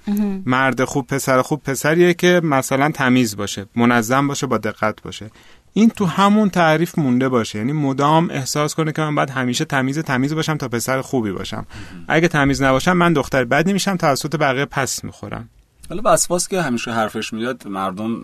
مرد 0.47 0.85
خوب 0.85 1.07
پسر 1.07 1.43
خوب 1.43 1.63
پسریه 1.63 2.15
که 2.15 2.41
مثلا 2.45 2.91
تمیز 2.91 3.37
باشه 3.37 3.67
منظم 3.77 4.29
باشه 4.29 4.47
با 4.47 4.59
دقت 4.59 5.03
باشه. 5.03 5.31
این 5.77 5.91
تو 5.91 6.07
همون 6.07 6.51
تعریف 6.51 6.99
مونده 6.99 7.29
باشه. 7.29 7.59
یعنی 7.59 7.73
مدام 7.73 8.31
احساس 8.31 8.75
کنه 8.75 8.93
که 8.93 9.03
من 9.03 9.15
باید 9.15 9.31
همیشه 9.31 9.65
تمیز 9.65 9.99
تمیز 9.99 10.35
باشم 10.35 10.57
تا 10.57 10.69
پسر 10.69 11.01
خوبی 11.01 11.33
باشم. 11.33 11.67
اگه 12.09 12.29
تمیز 12.29 12.63
نباشم 12.63 12.93
من 12.93 13.13
دختر 13.13 13.45
بدی 13.45 13.73
میشم 13.73 13.97
توسط 13.97 14.37
بقیه 14.37 14.65
پس 14.65 15.05
می‌خورم. 15.05 15.49
حالا 15.89 16.03
وسواس 16.05 16.49
که 16.49 16.63
همیشه 16.63 16.93
حرفش 16.93 17.33
میاد 17.33 17.69
مردم 17.69 18.23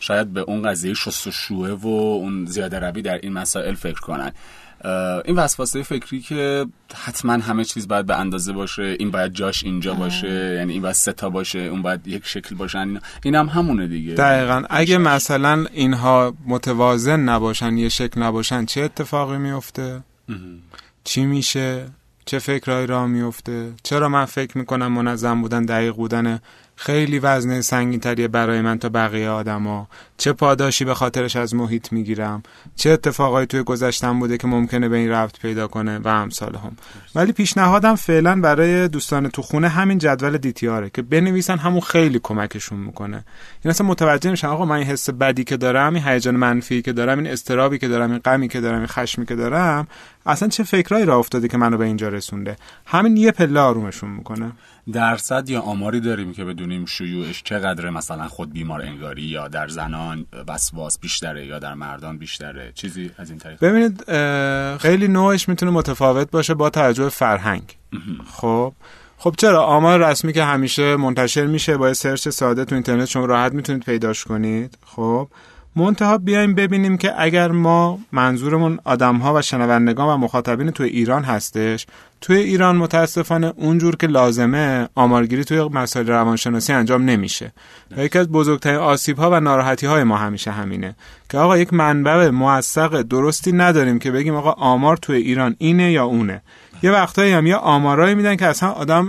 شاید 0.00 0.32
به 0.32 0.40
اون 0.40 0.62
قضیه 0.62 0.94
شستشوه 0.94 1.70
و 1.70 1.86
اون 1.88 2.46
زیاده 2.46 2.78
روی 2.78 3.02
در 3.02 3.18
این 3.18 3.32
مسائل 3.32 3.74
فکر 3.74 4.00
کنن. 4.00 4.32
این 5.24 5.36
وسواسه 5.36 5.82
فکری 5.82 6.20
که 6.20 6.66
حتما 6.94 7.32
همه 7.32 7.64
چیز 7.64 7.88
باید 7.88 8.06
به 8.06 8.16
اندازه 8.16 8.52
باشه 8.52 8.96
این 8.98 9.10
باید 9.10 9.32
جاش 9.32 9.64
اینجا 9.64 9.94
باشه 9.94 10.54
یعنی 10.58 10.72
این 10.72 10.82
باید 10.82 10.94
ستا 10.94 11.30
باشه 11.30 11.58
اون 11.58 11.82
باید 11.82 12.08
یک 12.08 12.26
شکل 12.26 12.54
باشن 12.54 13.00
این 13.22 13.34
هم 13.34 13.46
همونه 13.46 13.86
دیگه. 13.86 14.14
دقیقا. 14.14 14.62
اگه 14.70 14.98
مثلا 14.98 15.66
اینها 15.72 16.34
متوازن 16.46 17.20
نباشن 17.20 17.78
یه 17.78 17.88
شکل 17.88 18.22
نباشن 18.22 18.64
چه 18.64 18.80
اتفاقی 18.80 19.38
میفته؟ 19.38 20.00
چی 21.04 21.24
میشه؟ 21.24 21.86
چه 22.24 22.38
فکرهایی 22.38 22.86
را 22.86 23.06
میفته؟ 23.06 23.72
چرا 23.82 24.08
من 24.08 24.24
فکر 24.24 24.58
می‌کنم 24.58 24.92
منظم 24.92 25.42
بودن 25.42 25.64
دقیق 25.64 25.94
بودن 25.94 26.40
خیلی 26.82 27.18
وزنه 27.18 27.60
سنگین 27.60 28.00
تریه 28.00 28.28
برای 28.28 28.60
من 28.60 28.78
تا 28.78 28.88
بقیه 28.88 29.28
آدما. 29.28 29.88
چه 30.16 30.32
پاداشی 30.32 30.84
به 30.84 30.94
خاطرش 30.94 31.36
از 31.36 31.54
محیط 31.54 31.92
می‌گیرم. 31.92 32.42
چه 32.76 32.90
اتفاقایی 32.90 33.46
توی 33.46 33.62
گذشتم 33.62 34.18
بوده 34.18 34.38
که 34.38 34.46
ممکنه 34.46 34.88
به 34.88 34.96
این 34.96 35.10
رفت 35.10 35.40
پیدا 35.40 35.68
کنه 35.68 35.98
و 35.98 36.08
امثال 36.08 36.56
هم. 36.56 36.76
ولی 37.14 37.32
پیشنهادم 37.32 37.94
فعلا 37.94 38.40
برای 38.40 38.88
دوستان 38.88 39.28
تو 39.28 39.42
خونه 39.42 39.68
همین 39.68 39.98
جدول 39.98 40.38
دیتیاره 40.38 40.90
که 40.90 41.02
بنویسن 41.02 41.58
همون 41.58 41.80
خیلی 41.80 42.20
کمکشون 42.22 42.78
می‌کنه. 42.78 43.24
این 43.64 43.70
اصلا 43.70 43.86
متوجه 43.86 44.30
میشن 44.30 44.46
آقا 44.46 44.64
من 44.64 44.76
این 44.76 44.86
حس 44.86 45.10
بدی 45.10 45.44
که 45.44 45.56
دارم 45.56 45.94
این 45.94 46.04
هیجان 46.04 46.36
منفی 46.36 46.82
که 46.82 46.92
دارم 46.92 47.18
این 47.18 47.26
استرابی 47.26 47.78
که 47.78 47.88
دارم 47.88 48.10
این 48.10 48.20
غمی 48.20 48.48
که 48.48 48.60
دارم 48.60 48.78
این 48.78 48.86
خشمی 48.86 49.26
که 49.26 49.36
دارم 49.36 49.86
اصلا 50.26 50.48
چه 50.48 50.62
فکرایی 50.62 51.04
را 51.04 51.18
افتاده 51.18 51.48
که 51.48 51.58
منو 51.58 51.76
به 51.76 51.84
اینجا 51.84 52.08
رسونده؟ 52.08 52.56
همین 52.86 53.16
یه 53.16 53.30
پله 53.30 53.60
آرومشون 53.60 54.10
می‌کنه. 54.10 54.52
درصد 54.92 55.50
یا 55.50 55.60
آماری 55.60 56.00
داریم 56.00 56.32
که 56.32 56.44
بدونیم 56.44 56.86
شیوعش 56.86 57.42
چقدر 57.42 57.90
مثلا 57.90 58.28
خود 58.28 58.52
بیمار 58.52 58.82
انگاری 58.82 59.22
یا 59.22 59.48
در 59.48 59.68
زنان 59.68 60.26
وسواس 60.48 60.98
بیشتره 60.98 61.46
یا 61.46 61.58
در 61.58 61.74
مردان 61.74 62.18
بیشتره؟ 62.18 62.72
چیزی 62.74 63.10
از 63.18 63.30
این 63.30 63.38
طریق. 63.38 63.58
ببینید 63.60 64.04
خیلی 64.76 65.08
نوعش 65.08 65.48
می‌تونه 65.48 65.72
متفاوت 65.72 66.30
باشه 66.30 66.54
با 66.54 66.70
توجه 66.70 67.08
فرهنگ. 67.08 67.76
خب؟ 68.32 68.72
خب 69.18 69.34
چرا؟ 69.38 69.64
آمار 69.64 70.10
رسمی 70.10 70.32
که 70.32 70.44
همیشه 70.44 70.96
منتشر 70.96 71.46
میشه 71.46 71.76
با 71.76 71.94
سرچ 71.94 72.28
ساده 72.28 72.64
تو 72.64 72.74
اینترنت 72.74 73.04
شما 73.04 73.24
راحت 73.24 73.52
می‌تونید 73.52 73.84
پیداش 73.84 74.24
کنید. 74.24 74.78
خب؟ 74.86 75.28
منتها 75.76 76.18
بیایم 76.18 76.54
ببینیم 76.54 76.96
که 76.96 77.12
اگر 77.22 77.50
ما 77.50 77.98
منظورمون 78.12 78.78
آدم 78.84 79.16
ها 79.16 79.34
و 79.34 79.42
شنوندگان 79.42 80.08
و 80.08 80.16
مخاطبین 80.16 80.70
توی 80.70 80.88
ایران 80.88 81.24
هستش 81.24 81.86
توی 82.20 82.36
ایران 82.36 82.76
متاسفانه 82.76 83.52
اونجور 83.56 83.96
که 83.96 84.06
لازمه 84.06 84.88
آمارگیری 84.94 85.44
توی 85.44 85.60
مسائل 85.60 86.06
روانشناسی 86.06 86.72
انجام 86.72 87.04
نمیشه. 87.04 87.52
و 87.96 88.04
یکی 88.04 88.18
از 88.18 88.28
بزرگترین 88.28 88.78
آسیب 88.78 89.18
ها 89.18 89.30
و 89.30 89.40
ناراحتی 89.40 89.86
های 89.86 90.04
ما 90.04 90.16
همیشه 90.16 90.50
همینه 90.50 90.96
که 91.28 91.38
آقا 91.38 91.58
یک 91.58 91.72
منبع 91.72 92.30
موثق 92.30 93.02
درستی 93.02 93.52
نداریم 93.52 93.98
که 93.98 94.10
بگیم 94.10 94.34
آقا 94.34 94.50
آمار 94.50 94.96
توی 94.96 95.16
ایران 95.16 95.56
اینه 95.58 95.92
یا 95.92 96.04
اونه. 96.04 96.42
یه 96.82 96.90
وقتایی 96.90 97.32
هم 97.32 97.46
یه 97.46 97.56
آمارایی 97.56 98.14
میدن 98.14 98.36
که 98.36 98.46
اصلا 98.46 98.68
آدم 98.68 99.08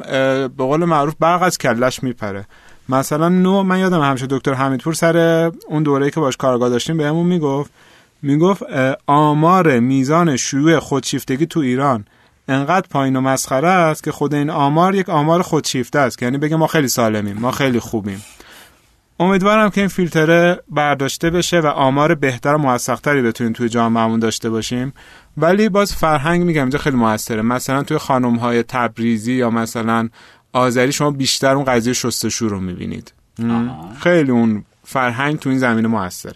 به 0.58 0.64
قول 0.64 0.86
معروف 0.86 1.14
برق 1.20 1.42
از 1.42 1.58
کلش 1.58 2.04
میپره. 2.04 2.46
مثلا 2.90 3.30
نو 3.30 3.64
من 3.64 3.80
یادم 3.80 4.02
همیشه 4.02 4.28
دکتر 4.30 4.54
حمیدپور 4.54 4.94
سر 4.94 5.52
اون 5.68 5.84
دوره 5.84 6.12
که 6.12 6.20
باش 6.20 6.38
کارگاه 6.38 6.70
داشتیم 6.70 6.98
بهمون 6.98 7.26
می‌گفت. 7.26 7.72
می‌گفت 8.22 8.64
آمار 9.08 9.80
میزان 9.80 10.38
شیوع 10.38 10.80
خودشیفتگی 10.80 11.46
تو 11.46 11.60
ایران 11.60 12.06
انقدر 12.48 12.88
پایین 12.90 13.16
و 13.16 13.22
مسخره 13.22 13.68
است 13.68 14.04
که 14.04 14.12
خود 14.12 14.34
این 14.34 14.50
آمار 14.50 14.96
یک 14.96 15.10
آمار 15.10 15.42
خودشیفته 15.42 16.00
است. 16.00 16.24
یعنی 16.24 16.38
بگه 16.38 16.56
ما 16.56 16.68
خیلی 16.68 16.88
سالمیم 16.88 17.38
ما 17.38 17.52
خیلی 17.52 17.80
خوبیم. 17.80 18.24
امیدوارم 19.20 19.70
که 19.70 19.82
این 19.82 19.88
فیلتره 19.88 20.60
برداشته 20.70 21.30
بشه 21.30 21.60
و 21.60 21.68
آمار 21.68 22.16
بهتر 22.16 22.54
و 22.54 22.58
موثقتری 22.58 23.22
بتونیم 23.22 23.54
توی 23.54 23.70
جامعهمون 23.70 24.20
داشته 24.20 24.50
باشیم. 24.50 24.94
ولی 25.38 25.70
باز 25.70 25.96
فرهنگ 25.96 26.44
میگم 26.44 26.62
اینجا 26.62 26.80
خیلی 26.80 26.98
موثره. 26.98 27.42
مثلا 27.42 27.84
توی 27.84 27.98
خانم 27.98 28.36
های 28.36 28.64
تبریزی 28.64 29.34
یا 29.34 29.50
مثلا 29.50 30.10
آذری 30.54 30.92
شما 30.92 31.12
بیشتر 31.12 31.56
اون 31.56 31.66
قضیه 31.66 31.94
شستشو 31.94 32.48
رو 32.48 32.60
می‌بینید. 32.60 33.14
خیلی 34.00 34.32
اون 34.32 34.64
فرهنگ 34.84 35.40
تو 35.40 35.50
این 35.50 35.60
زمینه 35.60 35.88
موثره. 35.88 36.36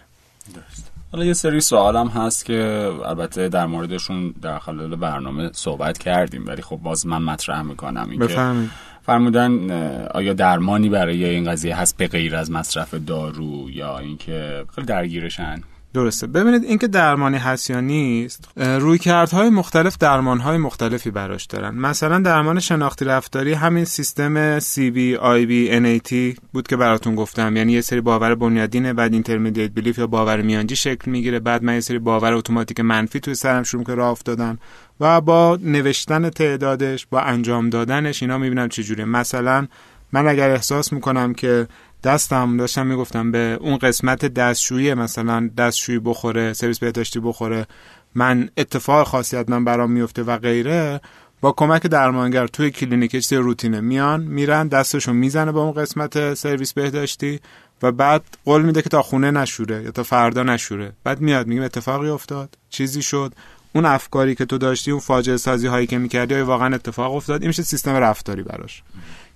حالا 1.12 1.24
یه 1.24 1.32
سری 1.32 1.60
سوالم 1.60 2.08
هست 2.08 2.44
که 2.44 2.90
البته 3.04 3.48
در 3.48 3.66
موردشون 3.66 4.34
در 4.42 4.58
خلال 4.58 4.96
برنامه 4.96 5.50
صحبت 5.52 5.98
کردیم 5.98 6.46
ولی 6.46 6.62
خب 6.62 6.76
باز 6.76 7.06
من 7.06 7.22
مطرح 7.22 7.62
می‌کنم 7.62 8.10
این 8.10 8.20
بفهمید 8.20 8.70
فرمودن 9.02 9.70
آیا 10.14 10.32
درمانی 10.32 10.88
برای 10.88 11.24
این 11.24 11.50
قضیه 11.50 11.76
هست 11.76 11.96
به 11.96 12.06
غیر 12.08 12.36
از 12.36 12.50
مصرف 12.50 12.94
دارو 12.94 13.70
یا 13.70 13.98
اینکه 13.98 14.64
خیلی 14.74 14.86
درگیرشن؟ 14.86 15.62
درسته. 15.96 16.26
ببینید 16.26 16.64
اینکه 16.64 16.86
درمانی 16.86 17.36
هست 17.36 17.70
یا 17.70 17.80
نیست 17.80 18.48
روی 18.56 18.98
کردهای 18.98 19.50
مختلف 19.50 19.98
درمانهای 19.98 20.58
مختلفی 20.58 21.10
براش 21.10 21.44
دارن. 21.46 21.74
مثلا 21.74 22.18
درمان 22.18 22.60
شناختی 22.60 23.04
رفتاری 23.04 23.52
همین 23.52 23.84
سیستم 23.84 24.58
CB, 24.58 25.18
IB, 25.18 25.70
NAT 25.70 26.14
بود 26.52 26.68
که 26.68 26.76
براتون 26.76 27.14
گفتم. 27.14 27.56
یعنی 27.56 27.72
یه 27.72 27.80
سری 27.80 28.00
باور 28.00 28.34
بنیادینه 28.34 28.92
بعد 28.92 29.12
intermediate 29.12 29.70
belief 29.70 29.98
یا 29.98 30.06
باور 30.06 30.42
میانجی 30.42 30.76
شکل 30.76 31.10
می‌گیره. 31.10 31.40
بعد 31.40 31.62
من 31.62 31.74
یه 31.74 31.80
سری 31.80 31.98
باور 31.98 32.32
اتوماتیک 32.32 32.80
منفی 32.80 33.20
توی 33.20 33.34
سرم 33.34 33.62
شروع 33.62 33.84
که 33.84 33.94
راه 33.94 34.10
افتادن 34.10 34.58
و 35.00 35.20
با 35.20 35.58
نوشتن 35.62 36.30
تعدادش 36.30 37.06
با 37.06 37.20
انجام 37.20 37.70
دادنش 37.70 38.22
اینا 38.22 38.38
می‌بینم 38.38 38.68
چجوری 38.68 39.04
مثلا 39.04 39.66
من 40.12 40.28
اگر 40.28 40.50
احساس 40.50 40.92
می‌کنم 40.92 41.34
که 41.34 41.66
دستم 42.06 42.56
داشتم 42.56 42.86
می‌گفتم 42.86 43.32
به 43.32 43.58
اون 43.60 43.76
قسمت 43.76 44.24
دستشویی 44.26 44.94
مثلا 44.94 45.50
دستشویی 45.58 45.98
بخوره 45.98 46.52
سرویس 46.52 46.78
بهداشتی 46.78 47.20
بخوره 47.20 47.66
من 48.14 48.48
اتفاق 48.56 49.06
خاصیت 49.06 49.50
من 49.50 49.64
برام 49.64 49.90
میفته 49.90 50.22
و 50.22 50.38
غیره 50.38 51.00
با 51.40 51.52
کمک 51.52 51.86
درمانگر 51.86 52.46
توی 52.46 52.70
کلینیک 52.70 53.10
چیز 53.12 53.32
روتینه. 53.32 53.80
میان 53.80 54.20
میرن 54.22 54.68
دستشو 54.68 55.12
می‌زنه 55.12 55.52
با 55.52 55.62
اون 55.62 55.72
قسمت 55.72 56.34
سرویس 56.34 56.72
بهداشتی 56.72 57.40
و 57.82 57.92
بعد 57.92 58.22
قول 58.44 58.62
میده 58.62 58.82
که 58.82 58.88
تا 58.88 59.02
خونه 59.02 59.30
نشوره 59.30 59.82
یا 59.82 59.90
تا 59.90 60.02
فردا 60.02 60.42
نشوره. 60.42 60.92
بعد 61.04 61.20
میاد 61.20 61.46
میگه 61.46 61.62
اتفاقی 61.62 62.08
افتاد 62.08 62.58
چیزی 62.70 63.02
شد. 63.02 63.32
اون 63.74 63.84
افکاری 63.84 64.34
که 64.34 64.44
تو 64.44 64.58
داشتی 64.58 64.90
اون 64.90 65.00
فاجعه 65.00 65.36
سازی 65.36 65.66
هایی 65.66 65.86
که 65.86 65.98
می‌کردی 65.98 66.34
واقعا 66.34 66.74
اتفاق 66.74 67.14
افتاد. 67.14 67.40
این 67.40 67.48
میشه 67.48 67.62
سیستم 67.62 67.94
رفتاری 67.94 68.42
براش. 68.42 68.82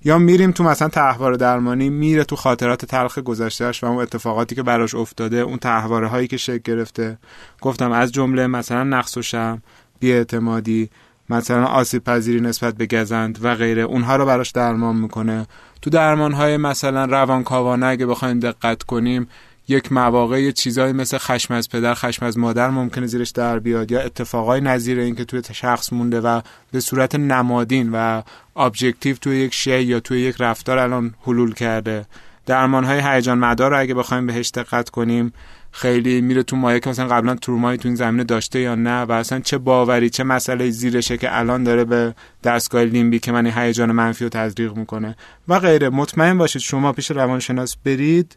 یا 0.04 0.18
میریم 0.18 0.50
تو 0.50 0.64
مثلا 0.64 0.88
تحوار 0.88 1.32
درمانی 1.32 1.90
میره 1.90 2.24
تو 2.24 2.36
خاطرات 2.36 2.84
تلخ 2.84 3.18
گذشتهش 3.18 3.84
و 3.84 3.86
اون 3.86 3.98
اتفاقاتی 3.98 4.54
که 4.54 4.62
براش 4.62 4.94
افتاده 4.94 5.36
اون 5.36 5.56
تحواره 5.56 6.06
هایی 6.06 6.26
که 6.28 6.36
شکل 6.36 6.60
گرفته. 6.64 7.18
گفتم 7.60 7.92
از 7.92 8.12
جمله 8.12 8.46
مثلا 8.46 8.84
نقص 8.84 9.16
و 9.16 9.22
شم 9.22 9.62
بیاعتمادی 10.00 10.90
مثلا 11.30 11.64
آسیب 11.64 12.04
پذیری 12.04 12.40
نسبت 12.40 12.74
به 12.74 12.86
گزند 12.86 13.38
و 13.42 13.54
غیره. 13.54 13.82
اونها 13.82 14.16
رو 14.16 14.26
براش 14.26 14.50
درمان 14.50 14.96
می‌کنه. 14.96 15.46
تو 15.82 15.90
درمان 15.90 16.32
های 16.32 16.56
مثلا 16.56 17.04
روانکاوانه 17.04 17.86
اگه 17.86 18.06
بخوایم 18.06 18.40
دقت 18.40 18.82
کنیم 18.82 19.28
یک 19.70 19.92
مواقع 19.92 20.42
یه 20.42 20.52
چیزایی 20.52 20.92
مثل 20.92 21.18
خشم 21.18 21.54
از 21.54 21.68
پدر 21.68 21.94
خشم 21.94 22.26
از 22.26 22.38
مادر 22.38 22.70
ممکنه 22.70 23.06
زیرش 23.06 23.30
در 23.30 23.58
بیاد 23.58 23.90
یا 23.90 24.00
اتفاقای 24.00 24.60
نظیر 24.60 24.98
این 24.98 25.14
که 25.14 25.24
توی 25.24 25.42
شخص 25.52 25.92
مونده 25.92 26.20
و 26.20 26.40
به 26.72 26.80
صورت 26.80 27.14
نمادین 27.14 27.90
و 27.92 28.22
objective 28.56 29.16
توی 29.16 29.36
یک 29.36 29.54
شی 29.54 29.82
یا 29.82 30.00
توی 30.00 30.20
یک 30.20 30.36
رفتار 30.38 30.78
الان 30.78 31.14
حلول 31.26 31.54
کرده. 31.54 32.06
درمان 32.46 32.84
های 32.84 33.00
هیجان 33.00 33.38
مدار 33.38 33.70
رو 33.70 33.80
اگه 33.80 33.94
بخوایم 33.94 34.26
بهش 34.26 34.50
دقت 34.50 34.90
کنیم 34.90 35.32
خیلی 35.72 36.20
میره 36.20 36.42
تو 36.42 36.56
مایه 36.56 36.80
که 36.80 36.90
مثلا 36.90 37.08
قبلا 37.08 37.34
ترومایی 37.34 37.78
تو 37.78 37.88
این 37.88 37.96
زمینه 37.96 38.24
داشته 38.24 38.60
یا 38.60 38.74
نه 38.74 39.02
و 39.02 39.12
اصلا 39.12 39.40
چه 39.40 39.58
باوری 39.58 40.10
چه 40.10 40.24
مسئله 40.24 40.70
زیرشه 40.70 41.18
که 41.18 41.38
الان 41.38 41.64
داره 41.64 41.84
به 41.84 42.14
دستگاه 42.44 42.82
لیمبیک 42.82 43.32
من 43.32 43.46
هیجان 43.46 43.92
منفی 43.92 44.24
رو 44.24 44.30
تزریق 44.30 44.76
می‌کنه. 44.76 45.16
و 45.48 45.58
غیره. 45.58 45.88
مطمئن 45.88 46.38
باشید 46.38 46.62
شما 46.62 46.92
پیش 46.92 47.10
روانشناس 47.10 47.76
برید. 47.84 48.36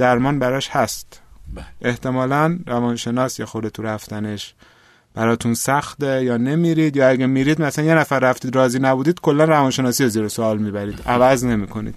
درمان 0.00 0.38
براش 0.38 0.68
هست. 0.70 1.20
بله. 1.54 1.64
احتمالا 1.82 2.58
روانشناس 2.66 3.38
یا 3.38 3.46
خود 3.46 3.68
تو 3.68 3.82
رفتنش 3.82 4.54
براتون 5.14 5.54
سخته 5.54 6.24
یا 6.24 6.36
نمیرید 6.36 6.96
یا 6.96 7.08
اگه 7.08 7.26
میرید 7.26 7.62
مثلا 7.62 7.84
یه 7.84 7.94
نفر 7.94 8.18
رفتید 8.18 8.56
راضی 8.56 8.78
نبودید 8.78 9.20
کلا 9.20 9.44
روانشناسی 9.44 10.04
رو 10.04 10.10
زیر 10.10 10.28
سوال 10.28 10.58
می‌برید. 10.58 11.02
عوض 11.06 11.44
نمی‌کنید. 11.44 11.94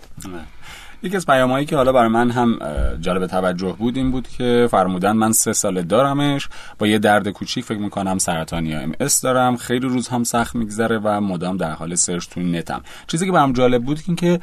یکی 1.03 1.17
از 1.17 1.25
پیامهایی 1.25 1.65
که 1.65 1.75
حالا 1.75 1.91
برای 1.91 2.07
من 2.07 2.31
هم 2.31 2.59
جالب 3.01 3.27
توجه 3.27 3.75
بود 3.79 3.97
این 3.97 4.11
بود 4.11 4.27
که 4.37 4.67
فرمودن 4.71 5.11
من 5.11 5.31
سه 5.31 5.53
ساله 5.53 5.81
دارمش 5.81 6.49
با 6.79 6.87
یه 6.87 6.99
درد 6.99 7.29
کوچیک 7.29 7.65
فکر 7.65 7.77
می‌کنم 7.77 8.17
سرطان 8.17 8.69
یا 8.69 8.79
ام 8.79 8.91
اس 8.99 9.21
دارم 9.21 9.57
خیلی 9.57 9.87
روز 9.87 10.07
هم 10.07 10.23
سخت 10.23 10.55
میگذره 10.55 10.97
و 10.97 11.21
مدام 11.21 11.57
در 11.57 11.71
حال 11.71 11.95
search 11.95 12.27
توی 12.29 12.51
نتم. 12.51 12.81
چیزی 13.07 13.25
که 13.25 13.31
برام 13.31 13.53
جالب 13.53 13.83
بود 13.83 13.99
این 14.07 14.15
که 14.15 14.39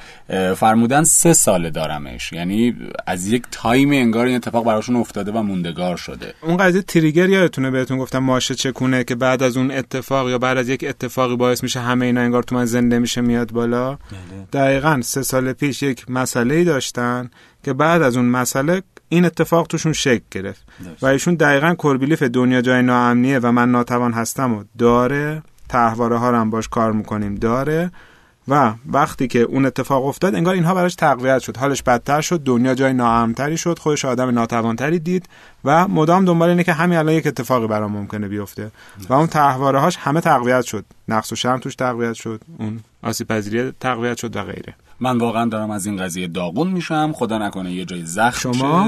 فرمودن 0.57 1.05
سه 1.05 1.33
ساله 1.33 1.71
دارمش. 1.71 2.33
یعنی 2.33 2.77
از 3.07 3.27
یک 3.27 3.43
تایم 3.51 3.91
انگار 3.93 4.27
این 4.27 4.37
اتفاق 4.37 4.65
براشون 4.65 4.97
افتاده 4.97 5.33
و 5.33 5.43
موندگار 5.43 5.97
شده. 5.97 6.35
اون 6.43 6.57
قضیه 6.57 6.83
تریگر 6.83 7.29
یادتونه 7.29 7.71
بهتون 7.71 7.99
گفتم 7.99 8.19
ماشه 8.19 8.55
چکونه 8.55 9.05
که 9.05 9.15
بعد 9.15 9.43
از 9.43 9.57
اون 9.57 9.71
اتفاق 9.71 10.31
یا 10.31 10.39
بعد 10.39 10.59
از 10.59 10.69
یک 10.69 10.85
اتفاقی 10.89 11.37
باعث 11.37 11.63
میشه 11.63 11.81
همه 11.81 12.07
اینا 12.07 12.21
انگار 12.21 12.43
تو 12.43 12.55
من 12.55 12.65
زنده 12.65 12.99
میشه 12.99 13.21
میاد 13.21 13.53
بالا. 13.53 13.91
بله. 13.91 13.99
دقیقا 14.53 15.01
سه 15.03 15.23
سال 15.23 15.53
پیش 15.53 15.83
یک 15.83 16.11
مسئله 16.11 16.50
مسئله 16.51 16.59
ای 16.59 16.65
داشتن 16.65 17.31
که 17.63 17.73
بعد 17.73 18.03
از 18.03 18.17
اون 18.17 18.27
مسئله 18.27 18.83
این 19.09 19.25
اتفاق 19.25 19.67
توشون 19.67 19.93
شکل 19.93 20.25
گرفت. 20.31 20.63
و 21.03 21.07
ایشون 21.07 21.35
دقیقا 21.35 21.75
کوربیلیف 21.75 22.23
دنیا 22.23 22.61
جای 22.61 22.83
ناامنیه 22.83 23.39
و 23.39 23.53
من 23.53 23.71
ناتوان 23.71 24.13
هستم 24.13 24.55
و 24.55 24.65
داره. 24.79 25.43
تحواره 25.69 26.19
ها 26.19 26.41
هم 26.41 26.51
باش 26.51 26.69
کار 26.69 26.93
می‌کنیم 26.93 27.35
داره. 27.35 27.91
و 28.49 28.75
وقتی 28.87 29.29
که 29.29 29.39
اون 29.39 29.67
اتفاق 29.67 30.07
افتاد 30.07 30.35
انگار 30.35 30.55
اینها 30.55 30.75
براش 30.75 30.95
تقویت 30.95 31.39
شد. 31.39 31.57
حالش 31.57 31.83
بدتر 31.83 32.21
شد 32.21 32.43
دنیا 32.43 32.75
جای 32.75 32.93
ناامنتری 32.93 33.57
شد 33.57 33.79
خودش 33.79 34.05
آدم 34.05 34.31
ناتوانتری 34.31 34.99
دید 34.99 35.29
و 35.65 35.89
مدام 35.89 36.25
دنبال 36.25 36.49
اینه 36.49 36.65
که 36.65 36.73
همین 36.73 36.99
الان 36.99 37.15
یک 37.15 37.27
اتفاقی 37.27 37.67
برام 37.67 37.93
ممکنه 37.93 38.29
بیفته. 38.29 38.71
و 39.09 39.13
اون 39.13 39.27
تحواره 39.27 39.81
هاش 39.81 39.97
همه 39.97 40.21
تقویت 40.21 40.63
شد. 40.63 40.85
نقص 41.09 41.33
و 41.33 41.37
شرم 41.37 41.59
توش 41.59 41.75
تقویت 41.75 42.15
شد 42.15 42.41
اون 42.59 42.81
آسیب 43.03 43.29
پذیری 43.29 43.73
تقویت 43.81 44.17
شد 44.17 44.37
و 44.37 44.43
غیره. 44.43 44.75
من 45.01 45.19
واقعا 45.19 45.47
دارم 45.47 45.71
از 45.71 45.87
این 45.87 45.97
قضیه 45.97 46.29
داغون 46.29 46.69
میشم. 46.69 47.13
خدا 47.13 47.39
نکنه 47.39 47.73
یه 47.73 47.85
جای 47.85 48.05
زخم 48.05 48.53
شما؟ 48.53 48.87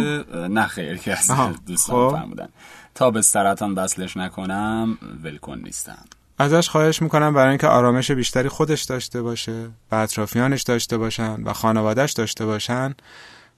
نه 0.49 0.67
خیر 0.67 0.97
که 0.97 1.13
از 1.13 1.31
دوستان 1.67 2.11
خب. 2.11 2.17
فرمودن. 2.17 2.49
تا 2.95 3.11
به 3.11 3.23
سرطان 3.23 3.75
وصلش 3.75 4.17
نکنم 4.17 4.99
ولکن 5.25 5.59
نیستم. 5.59 6.05
ازش 6.39 6.69
خواهش 6.69 7.03
می‌کنم 7.03 7.35
برای 7.35 7.49
اینکه 7.49 7.67
آرامش 7.67 8.11
بیشتری 8.11 8.49
خودش 8.49 8.83
داشته 8.83 9.23
باشه 9.23 9.69
و 9.91 9.95
اطرافیانش 9.95 10.63
داشته 10.63 10.99
باشن 10.99 11.43
و 11.43 11.53
خانوادهش 11.53 12.13
داشته 12.13 12.47
باشن. 12.47 12.95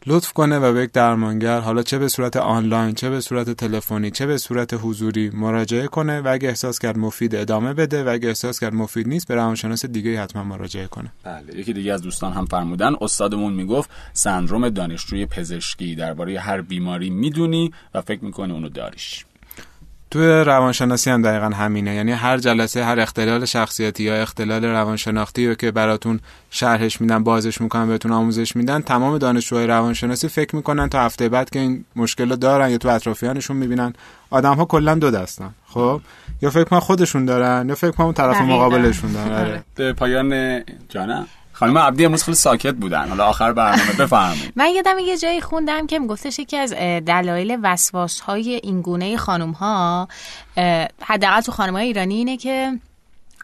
لطف 0.06 0.32
کنه 0.32 0.58
و 0.58 0.72
به 0.72 0.82
یک 0.82 0.92
درمانگر 0.92 1.60
حالا 1.60 1.82
چه 1.82 1.98
به 1.98 2.08
صورت 2.08 2.36
آنلاین 2.36 2.94
چه 2.94 3.10
به 3.10 3.20
صورت 3.20 3.50
تلفنی 3.50 4.10
چه 4.10 4.26
به 4.26 4.38
صورت 4.38 4.74
حضوری 4.74 5.30
مراجعه 5.30 5.86
کنه 5.86 6.20
و 6.20 6.28
اگه 6.28 6.48
احساس 6.48 6.78
کرد 6.78 6.98
مفید 6.98 7.34
ادامه 7.34 7.74
بده 7.74 8.04
و 8.04 8.08
اگه 8.08 8.28
احساس 8.28 8.60
کرد 8.60 8.74
مفید 8.74 9.08
نیست 9.08 9.28
به 9.28 9.34
روانشناس 9.34 9.86
دیگه 9.86 10.22
حتما 10.22 10.44
مراجعه 10.44 10.86
کنه. 10.86 11.12
بله 11.22 11.58
یکی 11.58 11.72
دیگه 11.72 11.92
از 11.92 12.02
دوستان 12.02 12.32
هم 12.32 12.44
فرمودن 12.44 12.94
استادمون 13.00 13.52
می‌گفت 13.52 13.90
سندروم 14.12 14.68
دانشجوی 14.68 15.26
پزشکی 15.26 15.94
درباره 15.94 16.40
هر 16.40 16.60
بیماری 16.60 17.10
می‌دونی 17.10 17.72
و 17.94 18.00
فکر 18.00 18.24
می‌کنه 18.24 18.54
اونو 18.54 18.68
داریش. 18.68 19.24
توی 20.14 20.26
روانشناسی 20.26 21.10
هم 21.10 21.22
دقیقا 21.22 21.46
همینه. 21.46 21.94
یعنی 21.94 22.12
هر 22.12 22.38
جلسه 22.38 22.84
هر 22.84 23.00
اختلال 23.00 23.44
شخصیتی 23.44 24.02
یا 24.02 24.14
اختلال 24.14 24.64
روانشناختی 24.64 25.56
که 25.56 25.70
براتون 25.70 26.20
شرحش 26.50 27.00
میدن 27.00 27.24
بازش 27.24 27.60
می‌کنن 27.60 27.88
بهتون 27.88 28.12
آموزش 28.12 28.56
میدن 28.56 28.80
تمام 28.80 29.18
دانشجوهای 29.18 29.66
روانشناسی 29.66 30.28
فکر 30.28 30.56
می‌کنن 30.56 30.88
تا 30.88 31.00
هفته 31.00 31.28
بعد 31.28 31.50
که 31.50 31.58
این 31.58 31.84
مشکل 31.96 32.30
رو 32.30 32.36
دارن 32.36 32.70
یا 32.70 32.78
تو 32.78 32.88
اطرافیانشون 32.88 33.56
می‌بینن 33.56 33.92
آدم 34.30 34.54
ها 34.54 34.64
کلا 34.64 34.94
دو 34.94 35.10
دستن. 35.10 35.54
خب؟ 35.66 36.00
یا 36.42 36.50
فکر 36.50 36.64
کنن 36.64 36.80
خودشون 36.80 37.24
دارن 37.24 37.68
یا 37.68 37.74
فکر 37.74 37.90
کنن 37.90 38.12
طرف 38.12 38.40
مقابلشون 38.40 39.12
دارن. 39.12 39.32
آره. 39.32 39.64
به 39.76 39.92
پایان 39.92 40.62
جانم. 40.88 41.26
خانم 41.54 41.78
عبدی 41.78 42.04
امروز 42.04 42.22
خیلی 42.22 42.36
ساکت 42.36 42.74
بودن. 42.74 43.08
حالا 43.08 43.24
آخر 43.24 43.52
برنامه 43.52 43.92
بفرمایید. 43.92 44.52
من 44.56 44.68
یادم 44.68 44.98
یه 44.98 45.18
جایی 45.18 45.40
خوندم 45.40 45.86
که 45.86 45.98
میگفتش 45.98 46.38
یکی 46.38 46.56
از 46.56 46.72
دلایل 47.06 47.58
وسواس 47.62 48.20
های 48.20 48.60
این 48.62 48.80
گونه 48.80 49.16
خانم 49.16 49.50
ها 49.50 50.08
حداقل 51.02 51.40
تو 51.40 51.52
خانم 51.52 51.72
های 51.72 51.86
ایرانی 51.86 52.14
اینه 52.14 52.36
که 52.36 52.72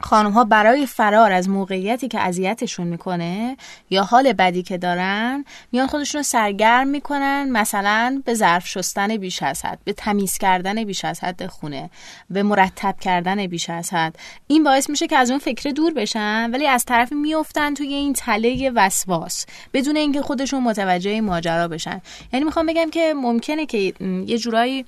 خانم 0.01 0.31
ها 0.31 0.45
برای 0.45 0.87
فرار 0.87 1.33
از 1.33 1.49
موقعیتی 1.49 2.09
که 2.09 2.21
اذیتشون 2.21 2.87
می‌کنه 2.87 3.57
یا 3.91 4.03
حال 4.03 4.33
بدی 4.33 4.63
که 4.63 4.79
دارن 4.79 5.45
میان 5.73 5.87
خودشون 5.87 6.19
رو 6.19 6.23
سرگرم 6.23 6.89
می‌کنن 6.89 7.49
مثلا 7.53 8.23
به 8.25 8.35
ظرف 8.35 8.67
شستن 8.67 9.17
بیش 9.17 9.43
از 9.43 9.65
حد 9.65 9.79
به 9.85 9.93
تمیز 9.93 10.39
کردن 10.39 10.85
بیش 10.85 11.05
از 11.05 11.25
حد 11.25 11.47
خونه 11.47 11.91
به 12.31 12.43
مرتب 12.43 12.95
کردن 13.01 13.47
بیش 13.47 13.71
از 13.71 13.93
حد. 13.93 14.19
این 14.47 14.65
باعث 14.65 14.91
میشه 14.91 15.07
که 15.07 15.17
از 15.17 15.31
اون 15.31 15.39
فکر 15.39 15.71
دور 15.71 15.93
بشن 15.93 16.51
ولی 16.51 16.67
از 16.67 16.85
طرفی 16.85 17.15
میفتن 17.15 17.75
توی 17.75 17.95
این 17.95 18.13
تله 18.13 18.71
وسواس 18.71 19.47
بدون 19.73 19.97
اینکه 19.97 20.23
خودشون 20.23 20.63
متوجه 20.63 21.21
ماجرا 21.21 21.69
بشن. 21.69 22.01
یعنی 22.33 22.45
می‌خوام 22.45 22.67
بگم 22.67 22.91
که 22.91 23.15
ممکنه 23.17 23.67
که 23.67 23.93
یه 24.27 24.39
جورایی 24.39 24.85